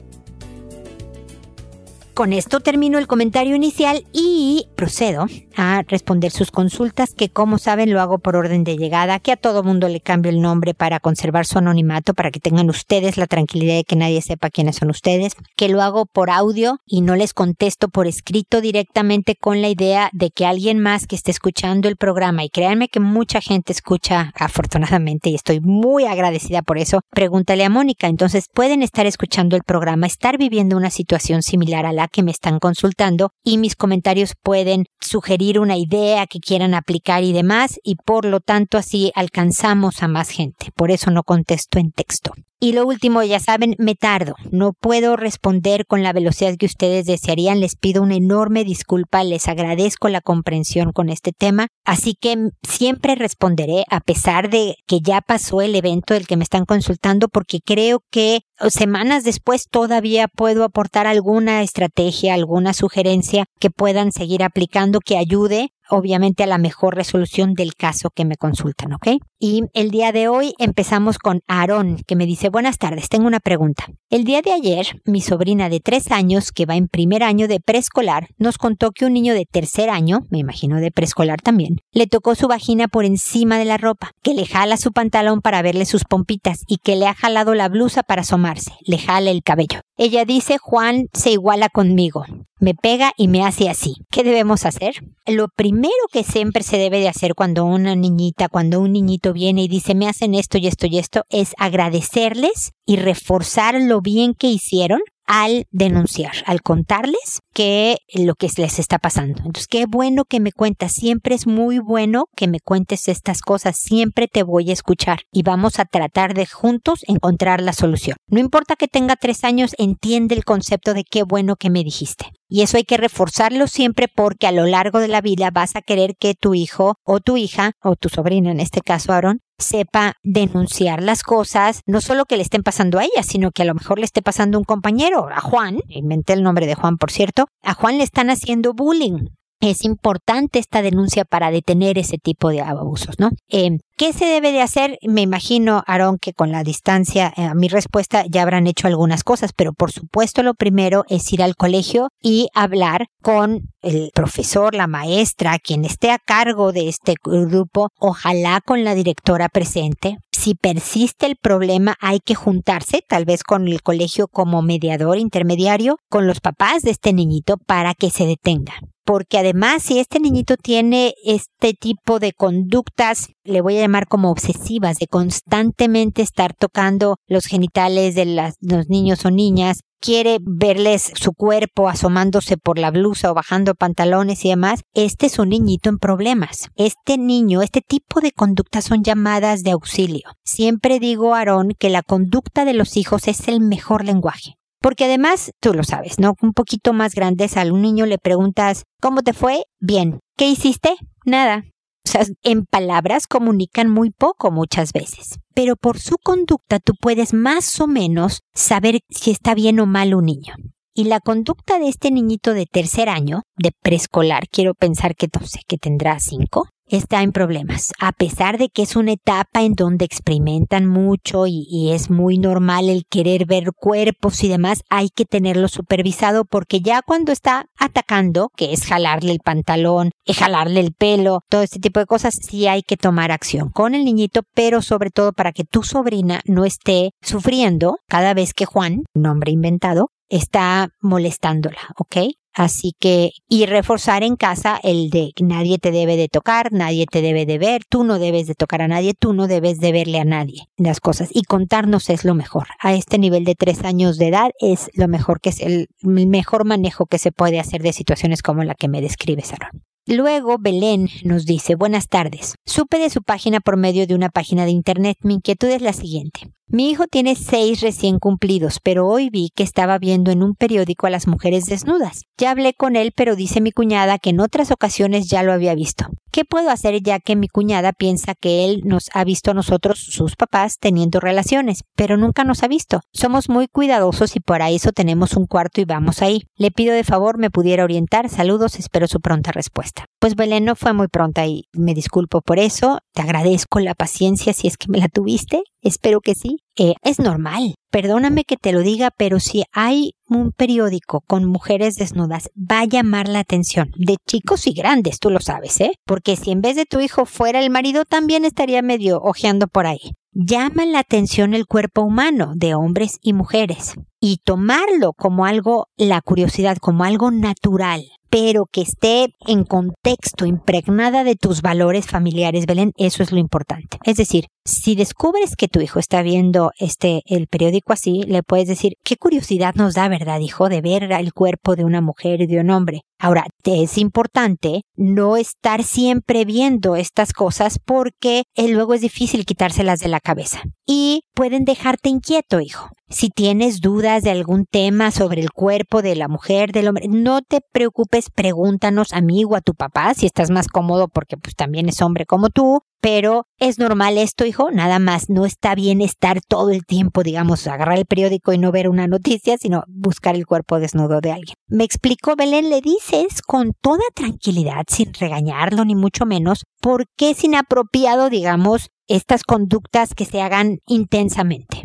Con 2.14 2.32
esto 2.32 2.61
termino 2.61 2.99
el 2.99 3.06
comentario 3.06 3.55
inicial 3.55 4.06
y 4.12 4.69
procedo 4.75 5.26
a 5.56 5.82
responder 5.87 6.31
sus 6.31 6.50
consultas, 6.50 7.14
que 7.14 7.31
como 7.31 7.58
saben 7.58 7.93
lo 7.93 8.00
hago 8.00 8.19
por 8.19 8.37
orden 8.37 8.62
de 8.62 8.76
llegada, 8.76 9.19
que 9.19 9.32
a 9.32 9.37
todo 9.37 9.62
mundo 9.62 9.88
le 9.88 10.00
cambio 10.00 10.31
el 10.31 10.41
nombre 10.41 10.75
para 10.75 11.00
conservar 11.00 11.47
su 11.47 11.58
anonimato, 11.58 12.14
para 12.14 12.31
que 12.31 12.41
tengan 12.41 12.69
ustedes 12.69 13.17
la 13.17 13.26
tranquilidad 13.26 13.76
de 13.76 13.85
que 13.85 13.97
nadie 13.97 14.20
sepa 14.20 14.50
quiénes 14.50 14.76
son 14.76 14.91
ustedes, 14.91 15.35
que 15.56 15.69
lo 15.69 15.82
hago 15.82 16.06
por 16.06 16.31
audio 16.31 16.79
y 16.85 17.00
no 17.00 17.17
les 17.17 17.32
contesto 17.32 17.88
por 17.88 18.06
escrito 18.06 18.61
directamente 18.61 19.35
con 19.35 19.62
la 19.62 19.69
idea 19.69 20.11
de 20.12 20.31
que 20.31 20.47
alguien 20.47 20.79
más 20.79 21.06
que 21.06 21.17
esté 21.17 21.31
escuchando 21.31 21.88
el 21.88 21.97
programa, 21.97 22.44
y 22.44 22.50
créanme 22.50 22.88
que 22.88 23.00
mucha 23.00 23.41
gente 23.41 23.73
escucha 23.73 24.32
afortunadamente 24.35 25.31
y 25.31 25.35
estoy 25.35 25.61
muy 25.61 26.05
agradecida 26.05 26.62
por 26.62 26.79
eso, 26.79 27.00
pregúntale 27.11 27.64
a 27.64 27.70
Mónica, 27.70 28.09
entonces 28.09 28.47
pueden 28.52 28.82
estar 28.82 29.06
escuchando 29.06 29.56
el 29.56 29.62
programa, 29.62 30.06
estar 30.06 30.38
viviendo 30.38 30.76
una 30.76 30.91
situación 30.91 31.43
similar 31.43 31.87
a 31.87 31.93
la 31.93 32.09
que 32.09 32.23
me 32.23 32.31
están 32.31 32.59
consultando 32.59 33.31
y 33.43 33.59
mis 33.59 33.76
comentarios 33.76 34.35
pueden 34.43 34.85
sugerir 35.00 35.45
una 35.54 35.76
idea 35.76 36.26
que 36.26 36.40
quieran 36.40 36.75
aplicar 36.75 37.22
y 37.22 37.32
demás 37.32 37.78
y 37.82 37.96
por 37.96 38.25
lo 38.25 38.40
tanto 38.40 38.78
así 38.78 39.12
alcanzamos 39.14 40.02
a 40.02 40.08
más 40.08 40.31
gente. 40.31 40.72
Por 40.75 40.90
eso 40.90 41.10
no 41.10 41.22
contesto 41.22 41.78
en 41.78 41.93
texto. 41.93 42.32
Y 42.58 42.72
lo 42.72 42.87
último, 42.87 43.22
ya 43.22 43.38
saben, 43.38 43.75
me 43.78 43.94
tardo. 43.94 44.34
No 44.50 44.72
puedo 44.72 45.16
responder 45.16 45.84
con 45.87 46.02
la 46.02 46.14
velocidad 46.14 46.56
que 46.56 46.64
ustedes 46.64 47.04
desearían. 47.04 47.60
Les 47.60 47.76
pido 47.76 48.02
una 48.02 48.14
enorme 48.14 48.64
disculpa. 48.64 49.22
Les 49.25 49.46
agradezco 49.46 50.08
la 50.08 50.22
comprensión 50.22 50.93
con 50.93 51.10
este 51.10 51.32
tema. 51.32 51.69
Así 51.84 52.14
que 52.19 52.49
siempre 52.66 53.14
responderé 53.14 53.84
a 53.90 54.00
pesar 54.00 54.49
de 54.49 54.76
que 54.87 55.00
ya 55.00 55.20
pasó 55.20 55.60
el 55.60 55.75
evento 55.75 56.14
del 56.14 56.26
que 56.26 56.38
me 56.38 56.44
están 56.44 56.64
consultando 56.64 57.28
porque 57.28 57.60
creo 57.62 58.00
que 58.10 58.40
semanas 58.69 59.25
después 59.25 59.69
todavía 59.69 60.29
puedo 60.29 60.64
aportar 60.64 61.06
alguna 61.06 61.62
estrategia, 61.62 62.35
alguna 62.35 62.73
sugerencia 62.73 63.47
que 63.58 63.70
puedan 63.70 64.12
seguir 64.12 64.43
aplicando 64.43 65.00
que 65.00 65.19
ayude 65.19 65.73
obviamente 65.91 66.43
a 66.43 66.47
la 66.47 66.59
mejor 66.59 66.94
resolución 66.94 67.55
del 67.55 67.75
caso 67.75 68.11
que 68.11 68.25
me 68.25 68.37
consultan, 68.37 68.93
¿ok? 68.93 69.19
Y 69.38 69.65
el 69.75 69.91
día 69.91 70.12
de 70.12 70.29
hoy 70.29 70.55
empezamos 70.59 71.19
con 71.19 71.41
Aarón, 71.47 71.99
que 72.06 72.17
me 72.17 72.27
dice, 72.27 72.49
buenas 72.49 72.79
tardes, 72.79 73.09
tengo 73.09 73.27
una 73.27 73.41
pregunta. 73.41 73.87
El 74.11 74.25
día 74.25 74.41
de 74.43 74.53
ayer, 74.53 75.00
mi 75.05 75.21
sobrina 75.21 75.69
de 75.69 75.81
tres 75.81 76.11
años, 76.11 76.53
que 76.53 76.67
va 76.67 76.77
en 76.77 76.88
primer 76.88 77.23
año 77.23 77.49
de 77.49 77.61
preescolar, 77.61 78.29
nos 78.38 78.59
contó 78.59 78.93
que 78.93 79.05
un 79.05 79.12
niño 79.12 79.35
de 79.35 79.44
tercer 79.44 79.91
año, 79.91 80.21
me 80.31 80.38
imagino 80.38 80.81
de 80.81 80.91
preescolar 80.91 81.41
también, 81.41 81.77
le 81.93 82.06
tocó 82.06 82.35
su 82.35 82.49
vagina 82.49 82.88
por 82.88 83.05
encima 83.05 83.59
de 83.59 83.65
la 83.65 83.77
ropa, 83.77 84.12
que 84.23 84.35
le 84.35 84.47
jala 84.47 84.77
su 84.77 84.93
pantalón 84.93 85.41
para 85.41 85.62
verle 85.62 85.85
sus 85.85 86.05
pompitas 86.05 86.62
y 86.67 86.79
que 86.79 86.97
le 86.97 87.06
ha 87.06 87.15
jalado 87.15 87.55
la 87.55 87.69
blusa 87.69 88.03
para 88.03 88.23
asomarse, 88.23 88.73
le 88.87 88.99
jala 88.99 89.31
el 89.31 89.43
cabello. 89.43 89.86
Ella 89.96 90.25
dice, 90.25 90.58
Juan 90.58 91.08
se 91.12 91.32
iguala 91.32 91.69
conmigo 91.69 92.25
me 92.58 92.75
pega 92.75 93.12
y 93.16 93.28
me 93.28 93.44
hace 93.44 93.69
así. 93.69 93.94
¿Qué 94.10 94.25
debemos 94.25 94.64
hacer? 94.64 94.94
Lo 95.26 95.48
primero 95.48 95.93
que 96.12 96.25
siempre 96.25 96.62
se 96.62 96.78
debe 96.78 97.00
de 97.00 97.08
hacer 97.08 97.34
cuando 97.34 97.64
una 97.64 97.94
niñita, 97.94 98.48
cuando 98.48 98.81
un 98.81 98.93
niñito 98.93 99.32
viene 99.32 99.62
y 99.62 99.69
dice 99.69 99.94
me 99.94 100.08
hacen 100.08 100.34
esto 100.34 100.58
y 100.58 100.66
esto 100.66 100.87
y 100.87 100.98
esto, 100.98 101.25
es 101.28 101.54
agradecerles 101.58 102.72
y 102.87 102.96
reforzar 102.96 103.81
lo 103.81 104.00
bien 104.00 104.34
que 104.34 104.48
hicieron 104.48 105.00
al 105.26 105.66
denunciar, 105.70 106.32
al 106.46 106.62
contarles 106.62 107.40
que 107.56 107.97
lo 108.12 108.35
que 108.35 108.50
les 108.58 108.79
está 108.79 108.99
pasando. 108.99 109.38
Entonces, 109.38 109.67
qué 109.67 109.87
bueno 109.87 110.26
que 110.26 110.41
me 110.41 110.53
cuentas. 110.53 110.93
Siempre 110.93 111.35
es 111.35 111.47
muy 111.47 111.79
bueno 111.79 112.26
que 112.37 112.49
me 112.49 112.61
cuentes 112.61 113.08
estas 113.08 113.41
cosas. 113.41 113.79
Siempre 113.79 114.29
te 114.29 114.43
voy 114.43 114.69
a 114.69 114.75
escuchar 114.75 115.20
y 115.32 115.43
vamos 115.43 115.79
a 115.79 115.87
tratar 115.87 116.35
de 116.35 116.44
juntos 116.44 117.00
encontrar 117.08 117.62
la 117.62 117.73
solución. 117.73 118.19
No 118.29 118.41
importa 118.41 118.76
que 118.76 118.88
tenga 118.88 119.17
tres 119.17 119.43
años, 119.43 119.75
entiende 119.79 120.35
el 120.35 120.44
concepto 120.44 120.93
de 120.93 121.05
qué 121.05 121.23
bueno 121.23 121.56
que 121.56 121.70
me 121.70 121.82
dijiste. 121.82 122.26
Y 122.47 122.61
eso 122.61 122.76
hay 122.76 122.85
que 122.85 122.99
reforzarlo 122.99 123.67
siempre 123.69 124.06
porque 124.14 124.47
a 124.47 124.52
lo 124.52 124.67
largo 124.67 125.00
de 125.00 125.09
la 125.09 125.23
vida 125.23 125.50
vas 125.50 125.76
a 125.76 125.82
querer 125.82 126.14
que 126.20 126.35
tu 126.35 126.55
hijo 126.55 126.97
o 127.05 127.20
tu 127.20 127.38
hija 127.38 127.73
o 127.82 127.97
tu 127.97 128.11
sobrina, 128.11 128.50
en 128.50 128.61
este 128.61 128.82
caso 128.82 129.12
Aaron, 129.12 129.41
sepa 129.59 130.14
denunciar 130.23 131.02
las 131.02 131.23
cosas, 131.23 131.81
no 131.87 132.00
solo 132.00 132.25
que 132.26 132.37
le 132.37 132.43
estén 132.43 132.62
pasando 132.62 132.99
a 132.99 133.05
ella, 133.05 133.23
sino 133.23 133.50
que 133.50 133.62
a 133.62 133.64
lo 133.64 133.75
mejor 133.75 133.99
le 133.99 134.05
esté 134.05 134.23
pasando 134.23 134.59
a 134.59 134.61
un 134.61 134.64
compañero, 134.64 135.29
a 135.29 135.41
Juan, 135.41 135.79
inventé 135.88 136.35
el 136.35 136.43
nombre 136.43 136.67
de 136.67 136.75
Juan 136.75 136.99
por 136.99 137.11
cierto, 137.11 137.45
a 137.62 137.75
Juan 137.75 137.98
le 137.98 138.04
están 138.04 138.31
haciendo 138.31 138.72
bullying. 138.75 139.28
Es 139.60 139.84
importante 139.84 140.58
esta 140.58 140.82
denuncia 140.82 141.25
para 141.25 141.50
detener 141.50 141.98
ese 141.98 142.19
tipo 142.19 142.50
de 142.50 142.60
abusos, 142.60 143.19
¿no? 143.19 143.31
Eh, 143.48 143.78
¿Qué 143.98 144.12
se 144.12 144.26
debe 144.26 144.52
de 144.52 144.60
hacer? 144.60 144.98
Me 145.08 145.22
imagino, 145.22 145.82
Aarón, 145.87 146.19
que 146.19 146.34
con 146.34 146.52
la 146.52 146.62
distancia 146.62 147.32
eh, 147.34 147.44
a 147.44 147.54
mi 147.54 147.69
respuesta 147.69 148.26
ya 148.28 148.43
habrán 148.43 148.66
hecho 148.66 148.88
algunas 148.88 149.25
cosas, 149.25 149.52
pero 149.56 149.72
por 149.72 149.90
supuesto 149.90 150.43
lo 150.43 150.52
primero 150.52 151.04
es 151.08 151.32
ir 151.32 151.43
al 151.43 151.56
colegio 151.56 152.10
y 152.20 152.48
hablar 152.52 153.06
con 153.22 153.70
el 153.81 154.10
profesor, 154.14 154.75
la 154.75 154.87
maestra, 154.87 155.58
quien 155.58 155.87
esté 155.87 156.10
a 156.10 156.19
cargo 156.19 156.72
de 156.72 156.90
este 156.90 157.14
grupo, 157.25 157.88
ojalá 157.98 158.60
con 158.60 158.84
la 158.84 158.94
directora 158.94 159.48
presente. 159.48 160.19
Si 160.31 160.54
persiste 160.54 161.25
el 161.25 161.37
problema, 161.37 161.96
hay 161.99 162.20
que 162.20 162.34
juntarse, 162.34 163.00
tal 163.08 163.25
vez 163.25 163.44
con 163.44 163.66
el 163.66 163.81
colegio 163.81 164.28
como 164.28 164.60
mediador 164.60 165.16
intermediario, 165.16 165.96
con 166.10 166.26
los 166.26 166.40
papás 166.40 166.82
de 166.82 166.90
este 166.90 167.14
niñito 167.14 167.56
para 167.56 167.94
que 167.94 168.10
se 168.10 168.26
detenga 168.26 168.75
porque 169.06 169.38
además 169.38 169.84
si 169.84 170.00
este 170.00 170.19
niñito 170.19 170.56
tiene 170.56 171.14
este 171.25 171.75
tipo 171.75 172.19
de 172.19 172.32
conductas, 172.32 173.28
le 173.44 173.60
voy 173.60 173.78
a 173.78 173.82
llamar 173.87 174.09
como 174.09 174.31
obsesivas, 174.31 174.99
de 174.99 175.06
constantemente 175.06 176.23
estar 176.23 176.53
tocando 176.55 177.17
los 177.29 177.47
genitales 177.47 178.15
de 178.15 178.53
los 178.61 178.88
niños 178.88 179.25
o 179.25 179.31
niñas, 179.31 179.81
quiere 180.00 180.38
verles 180.41 181.12
su 181.15 181.33
cuerpo 181.33 181.88
asomándose 181.88 182.56
por 182.56 182.79
la 182.79 182.91
blusa 182.91 183.31
o 183.31 183.35
bajando 183.35 183.75
pantalones 183.75 184.44
y 184.44 184.50
demás, 184.50 184.83
este 184.94 185.27
es 185.27 185.38
un 185.38 185.50
niñito 185.50 185.88
en 185.88 185.99
problemas. 185.99 186.69
Este 186.77 187.19
niño, 187.19 187.62
este 187.62 187.81
tipo 187.81 188.21
de 188.21 188.33
conductas 188.33 188.85
son 188.85 189.02
llamadas 189.02 189.62
de 189.62 189.73
auxilio. 189.73 190.28
Siempre 190.45 191.00
digo, 191.00 191.35
Aarón, 191.35 191.73
que 191.78 191.90
la 191.90 192.02
conducta 192.02 192.64
de 192.64 192.75
los 192.75 192.97
hijos 192.97 193.28
es 193.28 193.49
el 193.49 193.61
mejor 193.61 194.05
lenguaje. 194.05 194.55
Porque 194.81 195.07
además, 195.07 195.50
tú 195.61 195.75
lo 195.75 195.83
sabes, 195.83 196.19
¿no? 196.19 196.35
Un 196.43 196.52
poquito 196.52 196.93
más 196.93 197.14
grandes, 197.14 197.57
a 197.57 197.62
un 197.62 197.83
niño 197.83 198.07
le 198.07 198.19
preguntas, 198.19 198.85
¿cómo 199.00 199.23
te 199.23 199.33
fue? 199.33 199.64
Bien. 199.81 200.21
¿Qué 200.37 200.49
hiciste? 200.49 200.95
Nada. 201.25 201.64
O 202.06 202.08
sea, 202.08 202.25
en 202.44 202.66
palabras 202.66 203.26
comunican 203.26 203.90
muy 203.90 204.10
poco 204.10 204.52
muchas 204.52 204.92
veces. 204.92 205.40
Pero 205.54 205.75
por 205.75 205.98
su 205.98 206.18
conducta 206.18 206.78
tú 206.78 206.92
puedes 207.00 207.34
más 207.34 207.80
o 207.80 207.88
menos 207.88 208.42
saber 208.54 209.00
si 209.10 209.32
está 209.32 209.54
bien 209.54 209.80
o 209.80 209.86
mal 209.86 210.14
un 210.14 210.26
niño. 210.26 210.54
Y 210.99 211.05
la 211.05 211.21
conducta 211.21 211.79
de 211.79 211.88
este 211.88 212.11
niñito 212.11 212.55
de 212.55 212.65
tercer 212.65 213.11
año, 213.11 213.43
de 213.59 213.71
preescolar, 213.83 214.45
quiero 214.50 214.73
pensar 214.73 215.15
que, 215.15 215.29
no 215.38 215.47
sé, 215.47 215.61
que 215.69 215.76
tendrá 215.76 216.19
cinco, 216.21 216.71
está 216.87 217.23
en 217.23 217.33
problemas, 217.33 217.93
a 218.00 218.12
pesar 218.12 218.57
de 218.57 218.71
que 218.71 218.81
es 218.81 218.97
una 218.97 219.12
etapa 219.12 219.62
en 219.62 219.75
donde 219.75 220.07
experimentan 220.07 220.87
mucho 220.87 221.47
y, 221.47 221.91
es 221.93 222.09
muy 222.09 222.38
normal 222.38 222.88
el 222.88 223.03
querer 223.11 223.45
ver 223.45 223.73
cuerpos 223.76 224.43
y 224.43 224.49
demás, 224.49 224.85
hay 224.88 225.11
que 225.15 225.26
tenerlo 225.26 225.69
supervisado 225.69 226.47
porque 226.47 226.81
ya 226.81 227.03
cuando 227.03 227.31
está 227.31 227.67
atacando, 227.79 228.49
que 228.57 228.73
es 228.73 228.87
jalarle 228.87 229.33
el 229.33 229.41
pantalón, 229.41 230.12
es 230.25 230.38
jalarle 230.38 230.81
el 230.81 230.95
pelo, 230.95 231.41
todo 231.50 231.61
este 231.61 231.79
tipo 231.79 232.00
de 232.00 232.07
cosas, 232.07 232.38
sí 232.41 232.69
hay 232.69 232.81
que 232.81 232.97
tomar 232.97 233.33
acción 233.33 233.69
con 233.69 233.95
el 233.95 234.07
niñito, 234.07 234.41
pero 234.55 234.81
sobre 234.81 235.11
todo 235.11 235.33
para 235.33 235.53
que 235.53 235.65
tu 235.65 235.83
sobrina 235.83 236.41
no 236.47 236.65
esté 236.65 237.11
sufriendo 237.21 237.99
cada 238.09 238.33
vez 238.33 238.55
que 238.55 238.65
Juan, 238.65 239.03
nombre 239.15 239.53
inventado, 239.53 240.09
está 240.28 240.90
molestándola, 241.00 241.80
¿ok? 241.97 242.16
Así 242.56 242.95
que, 242.99 243.33
y 243.50 243.66
reforzar 243.66 244.23
en 244.23 244.37
casa 244.37 244.80
el 244.83 245.11
de 245.11 245.33
nadie 245.42 245.76
te 245.76 245.90
debe 245.90 246.16
de 246.16 246.28
tocar, 246.28 246.73
nadie 246.73 247.04
te 247.04 247.21
debe 247.21 247.45
de 247.45 247.59
ver, 247.59 247.83
tú 247.87 248.02
no 248.02 248.18
debes 248.18 248.47
de 248.47 248.54
tocar 248.54 248.80
a 248.80 248.88
nadie, 248.88 249.12
tú 249.12 249.35
no 249.35 249.47
debes 249.47 249.78
de 249.78 249.92
verle 249.92 250.21
a 250.21 250.25
nadie 250.25 250.62
las 250.78 251.00
cosas. 251.00 251.28
Y 251.35 251.42
contarnos 251.42 252.09
es 252.09 252.25
lo 252.25 252.35
mejor. 252.35 252.68
A 252.80 252.95
este 252.95 253.18
nivel 253.18 253.45
de 253.45 253.56
tres 253.56 253.85
años 253.85 254.16
de 254.16 254.28
edad 254.28 254.52
es 254.59 254.90
lo 254.95 255.06
mejor 255.06 255.42
que 255.42 255.50
es 255.50 255.61
el 255.61 255.88
mejor 256.00 256.64
manejo 256.64 257.04
que 257.04 257.18
se 257.18 257.30
puede 257.30 257.61
hacer 257.61 257.83
de 257.83 257.92
situaciones 257.92 258.40
como 258.40 258.64
la 258.64 258.75
que 258.75 258.88
me 258.88 259.02
describe 259.02 259.45
Aaron. 259.52 259.83
Luego 260.06 260.56
Belén 260.59 261.09
nos 261.25 261.45
dice, 261.47 261.75
buenas 261.75 262.09
tardes. 262.09 262.54
Supe 262.64 262.99
de 262.99 263.11
su 263.11 263.23
página 263.23 263.61
por 263.61 263.76
medio 263.76 264.06
de 264.06 264.14
una 264.14 264.28
página 264.28 264.64
de 264.64 264.71
internet. 264.71 265.18
Mi 265.21 265.35
inquietud 265.35 265.68
es 265.68 265.83
la 265.83 265.92
siguiente. 265.92 266.52
Mi 266.68 266.90
hijo 266.90 267.06
tiene 267.06 267.37
seis 267.37 267.80
recién 267.80 268.18
cumplidos, 268.18 268.80
pero 268.82 269.06
hoy 269.06 269.30
vi 269.30 269.50
que 269.54 269.62
estaba 269.62 269.99
viendo 269.99 270.32
en 270.32 270.42
un 270.42 270.56
periódico 270.56 271.06
a 271.06 271.11
las 271.11 271.28
mujeres 271.28 271.66
desnudas. 271.66 272.25
Ya 272.37 272.50
hablé 272.50 272.75
con 272.75 272.96
él, 272.96 273.12
pero 273.14 273.37
dice 273.37 273.61
mi 273.61 273.70
cuñada 273.70 274.18
que 274.18 274.30
en 274.30 274.40
otras 274.40 274.73
ocasiones 274.73 275.28
ya 275.28 275.44
lo 275.44 275.52
había 275.52 275.76
visto. 275.76 276.06
¿Qué 276.32 276.44
puedo 276.44 276.70
hacer 276.70 277.00
ya 277.02 277.20
que 277.20 277.37
mi 277.37 277.46
cuñada 277.46 277.92
piensa 277.92 278.35
que 278.35 278.64
él 278.64 278.82
nos 278.85 279.11
ha 279.14 279.23
visto 279.23 279.52
a 279.52 279.54
nosotros, 279.54 280.00
sus 280.00 280.35
papás, 280.35 280.78
teniendo 280.78 281.20
relaciones, 281.20 281.85
pero 281.94 282.16
nunca 282.16 282.42
nos 282.42 282.64
ha 282.64 282.68
visto? 282.68 283.00
Somos 283.12 283.49
muy 283.49 283.68
cuidadosos 283.68 284.35
y 284.35 284.40
para 284.40 284.68
eso 284.70 284.90
tenemos 284.90 285.35
un 285.35 285.46
cuarto 285.46 285.80
y 285.80 285.85
vamos 285.85 286.20
ahí. 286.20 286.42
Le 286.56 286.73
pido 286.73 286.94
de 286.94 287.04
favor 287.04 287.38
me 287.38 287.50
pudiera 287.50 287.85
orientar. 287.85 288.28
Saludos, 288.28 288.78
espero 288.78 289.06
su 289.06 289.20
pronta 289.20 289.52
respuesta. 289.52 290.04
Pues 290.18 290.35
Belén 290.35 290.64
no 290.64 290.75
fue 290.75 290.92
muy 290.92 291.08
pronta 291.08 291.46
y 291.46 291.68
me 291.73 291.94
disculpo 291.94 292.42
por 292.42 292.58
eso. 292.58 292.99
Te 293.14 293.23
agradezco 293.23 293.78
la 293.78 293.94
paciencia 293.94 294.52
si 294.52 294.66
es 294.66 294.76
que 294.76 294.90
me 294.90 294.99
la 294.99 295.08
tuviste. 295.08 295.62
Espero 295.87 296.21
que 296.21 296.35
sí. 296.35 296.59
Eh, 296.76 296.95
es 297.02 297.21
normal. 297.21 297.76
Perdóname 297.93 298.43
que 298.43 298.57
te 298.57 298.73
lo 298.73 298.81
diga, 298.81 299.11
pero 299.16 299.38
si 299.38 299.62
hay 299.73 300.14
un 300.28 300.50
periódico 300.50 301.21
con 301.28 301.45
mujeres 301.45 301.95
desnudas, 301.95 302.50
va 302.57 302.81
a 302.81 302.87
llamar 302.87 303.28
la 303.28 303.38
atención 303.38 303.93
de 303.97 304.16
chicos 304.26 304.66
y 304.66 304.73
grandes, 304.73 305.21
tú 305.21 305.31
lo 305.31 305.38
sabes, 305.38 305.81
¿eh? 305.81 305.93
Porque 306.05 306.35
si 306.35 306.50
en 306.50 306.61
vez 306.61 306.75
de 306.75 306.87
tu 306.87 306.99
hijo 306.99 307.25
fuera 307.25 307.61
el 307.61 307.71
marido, 307.71 308.05
también 308.05 308.45
estaría 308.45 308.83
medio 308.83 309.21
ojeando 309.23 309.69
por 309.69 309.87
ahí. 309.87 310.14
Llama 310.33 310.85
la 310.87 310.99
atención 310.99 311.55
el 311.55 311.66
cuerpo 311.66 312.02
humano 312.02 312.55
de 312.57 312.75
hombres 312.75 313.19
y 313.23 313.33
mujeres 313.33 313.95
y 314.21 314.38
tomarlo 314.45 315.12
como 315.12 315.47
algo, 315.47 315.87
la 315.97 316.21
curiosidad, 316.21 316.78
como 316.78 317.05
algo 317.05 317.31
natural 317.31 318.02
pero 318.28 318.66
que 318.71 318.83
esté 318.83 319.28
en 319.47 319.64
contexto, 319.64 320.45
impregnada 320.47 321.25
de 321.25 321.37
tus 321.37 321.62
valores 321.62 322.07
familiares, 322.07 322.66
Belén, 322.66 322.93
eso 322.97 323.23
es 323.23 323.33
lo 323.33 323.38
importante. 323.38 323.99
Es 324.05 324.16
decir, 324.16 324.47
si 324.66 324.96
descubres 324.96 325.54
que 325.56 325.68
tu 325.68 325.80
hijo 325.80 325.99
está 326.00 326.23
viendo 326.23 326.73
este 326.78 327.23
el 327.26 327.46
periódico 327.46 327.92
así, 327.92 328.25
le 328.26 328.42
puedes 328.42 328.66
decir, 328.66 328.94
qué 329.04 329.16
curiosidad 329.16 329.75
nos 329.76 329.94
da, 329.94 330.08
¿verdad, 330.08 330.40
hijo, 330.40 330.68
de 330.68 330.80
ver 330.80 331.04
el 331.04 331.32
cuerpo 331.32 331.76
de 331.76 331.85
una 331.85 332.00
mujer 332.00 332.40
y 332.40 332.46
de 332.46 332.61
un 332.61 332.70
hombre? 332.70 333.02
Ahora, 333.18 333.46
es 333.64 333.96
importante 333.96 334.82
no 334.94 335.37
estar 335.37 335.82
siempre 335.85 336.44
viendo 336.44 336.96
estas 336.96 337.32
cosas 337.32 337.78
porque 337.82 338.42
eh, 338.54 338.68
luego 338.68 338.92
es 338.94 339.00
difícil 339.00 339.46
quitárselas 339.46 340.00
de 340.00 340.08
la 340.08 340.20
cabeza. 340.20 340.62
Y 340.85 341.23
pueden 341.35 341.64
dejarte 341.64 342.11
inquieto, 342.11 342.61
hijo. 342.61 342.90
Si 343.08 343.30
tienes 343.30 343.80
dudas 343.80 344.23
de 344.23 344.30
algún 344.30 344.66
tema 344.66 345.12
sobre 345.12 345.40
el 345.40 345.50
cuerpo 345.50 346.02
de 346.02 346.16
la 346.16 346.28
mujer, 346.28 346.73
del 346.73 346.88
hombre, 346.88 347.06
no 347.08 347.40
te 347.40 347.61
preocupes, 347.73 348.30
pregúntanos 348.35 349.12
a 349.12 349.20
mí 349.20 349.44
o 349.44 349.54
a 349.54 349.61
tu 349.61 349.75
papá 349.75 350.12
si 350.14 350.26
estás 350.26 350.50
más 350.50 350.66
cómodo 350.66 351.08
porque 351.08 351.37
pues 351.37 351.54
también 351.54 351.88
es 351.88 352.02
hombre 352.02 352.26
como 352.26 352.50
tú, 352.50 352.80
pero 353.06 353.46
es 353.60 353.78
normal 353.78 354.18
esto, 354.18 354.44
hijo, 354.44 354.72
nada 354.72 354.98
más, 354.98 355.30
no 355.30 355.46
está 355.46 355.76
bien 355.76 356.00
estar 356.00 356.40
todo 356.40 356.70
el 356.70 356.84
tiempo, 356.84 357.22
digamos, 357.22 357.64
agarrar 357.68 357.98
el 357.98 358.04
periódico 358.04 358.52
y 358.52 358.58
no 358.58 358.72
ver 358.72 358.88
una 358.88 359.06
noticia, 359.06 359.56
sino 359.58 359.84
buscar 359.86 360.34
el 360.34 360.44
cuerpo 360.44 360.80
desnudo 360.80 361.20
de 361.20 361.30
alguien. 361.30 361.54
Me 361.68 361.84
explicó 361.84 362.34
Belén, 362.34 362.68
le 362.68 362.80
dices 362.80 363.42
con 363.42 363.75
toda 363.80 364.02
tranquilidad, 364.12 364.82
sin 364.88 365.14
regañarlo 365.14 365.84
ni 365.84 365.94
mucho 365.94 366.26
menos, 366.26 366.64
por 366.80 367.04
qué 367.16 367.30
es 367.30 367.44
inapropiado, 367.44 368.28
digamos, 368.28 368.88
estas 369.06 369.44
conductas 369.44 370.12
que 370.12 370.25
se 370.25 370.40
hagan 370.40 370.80
intensamente 370.88 371.84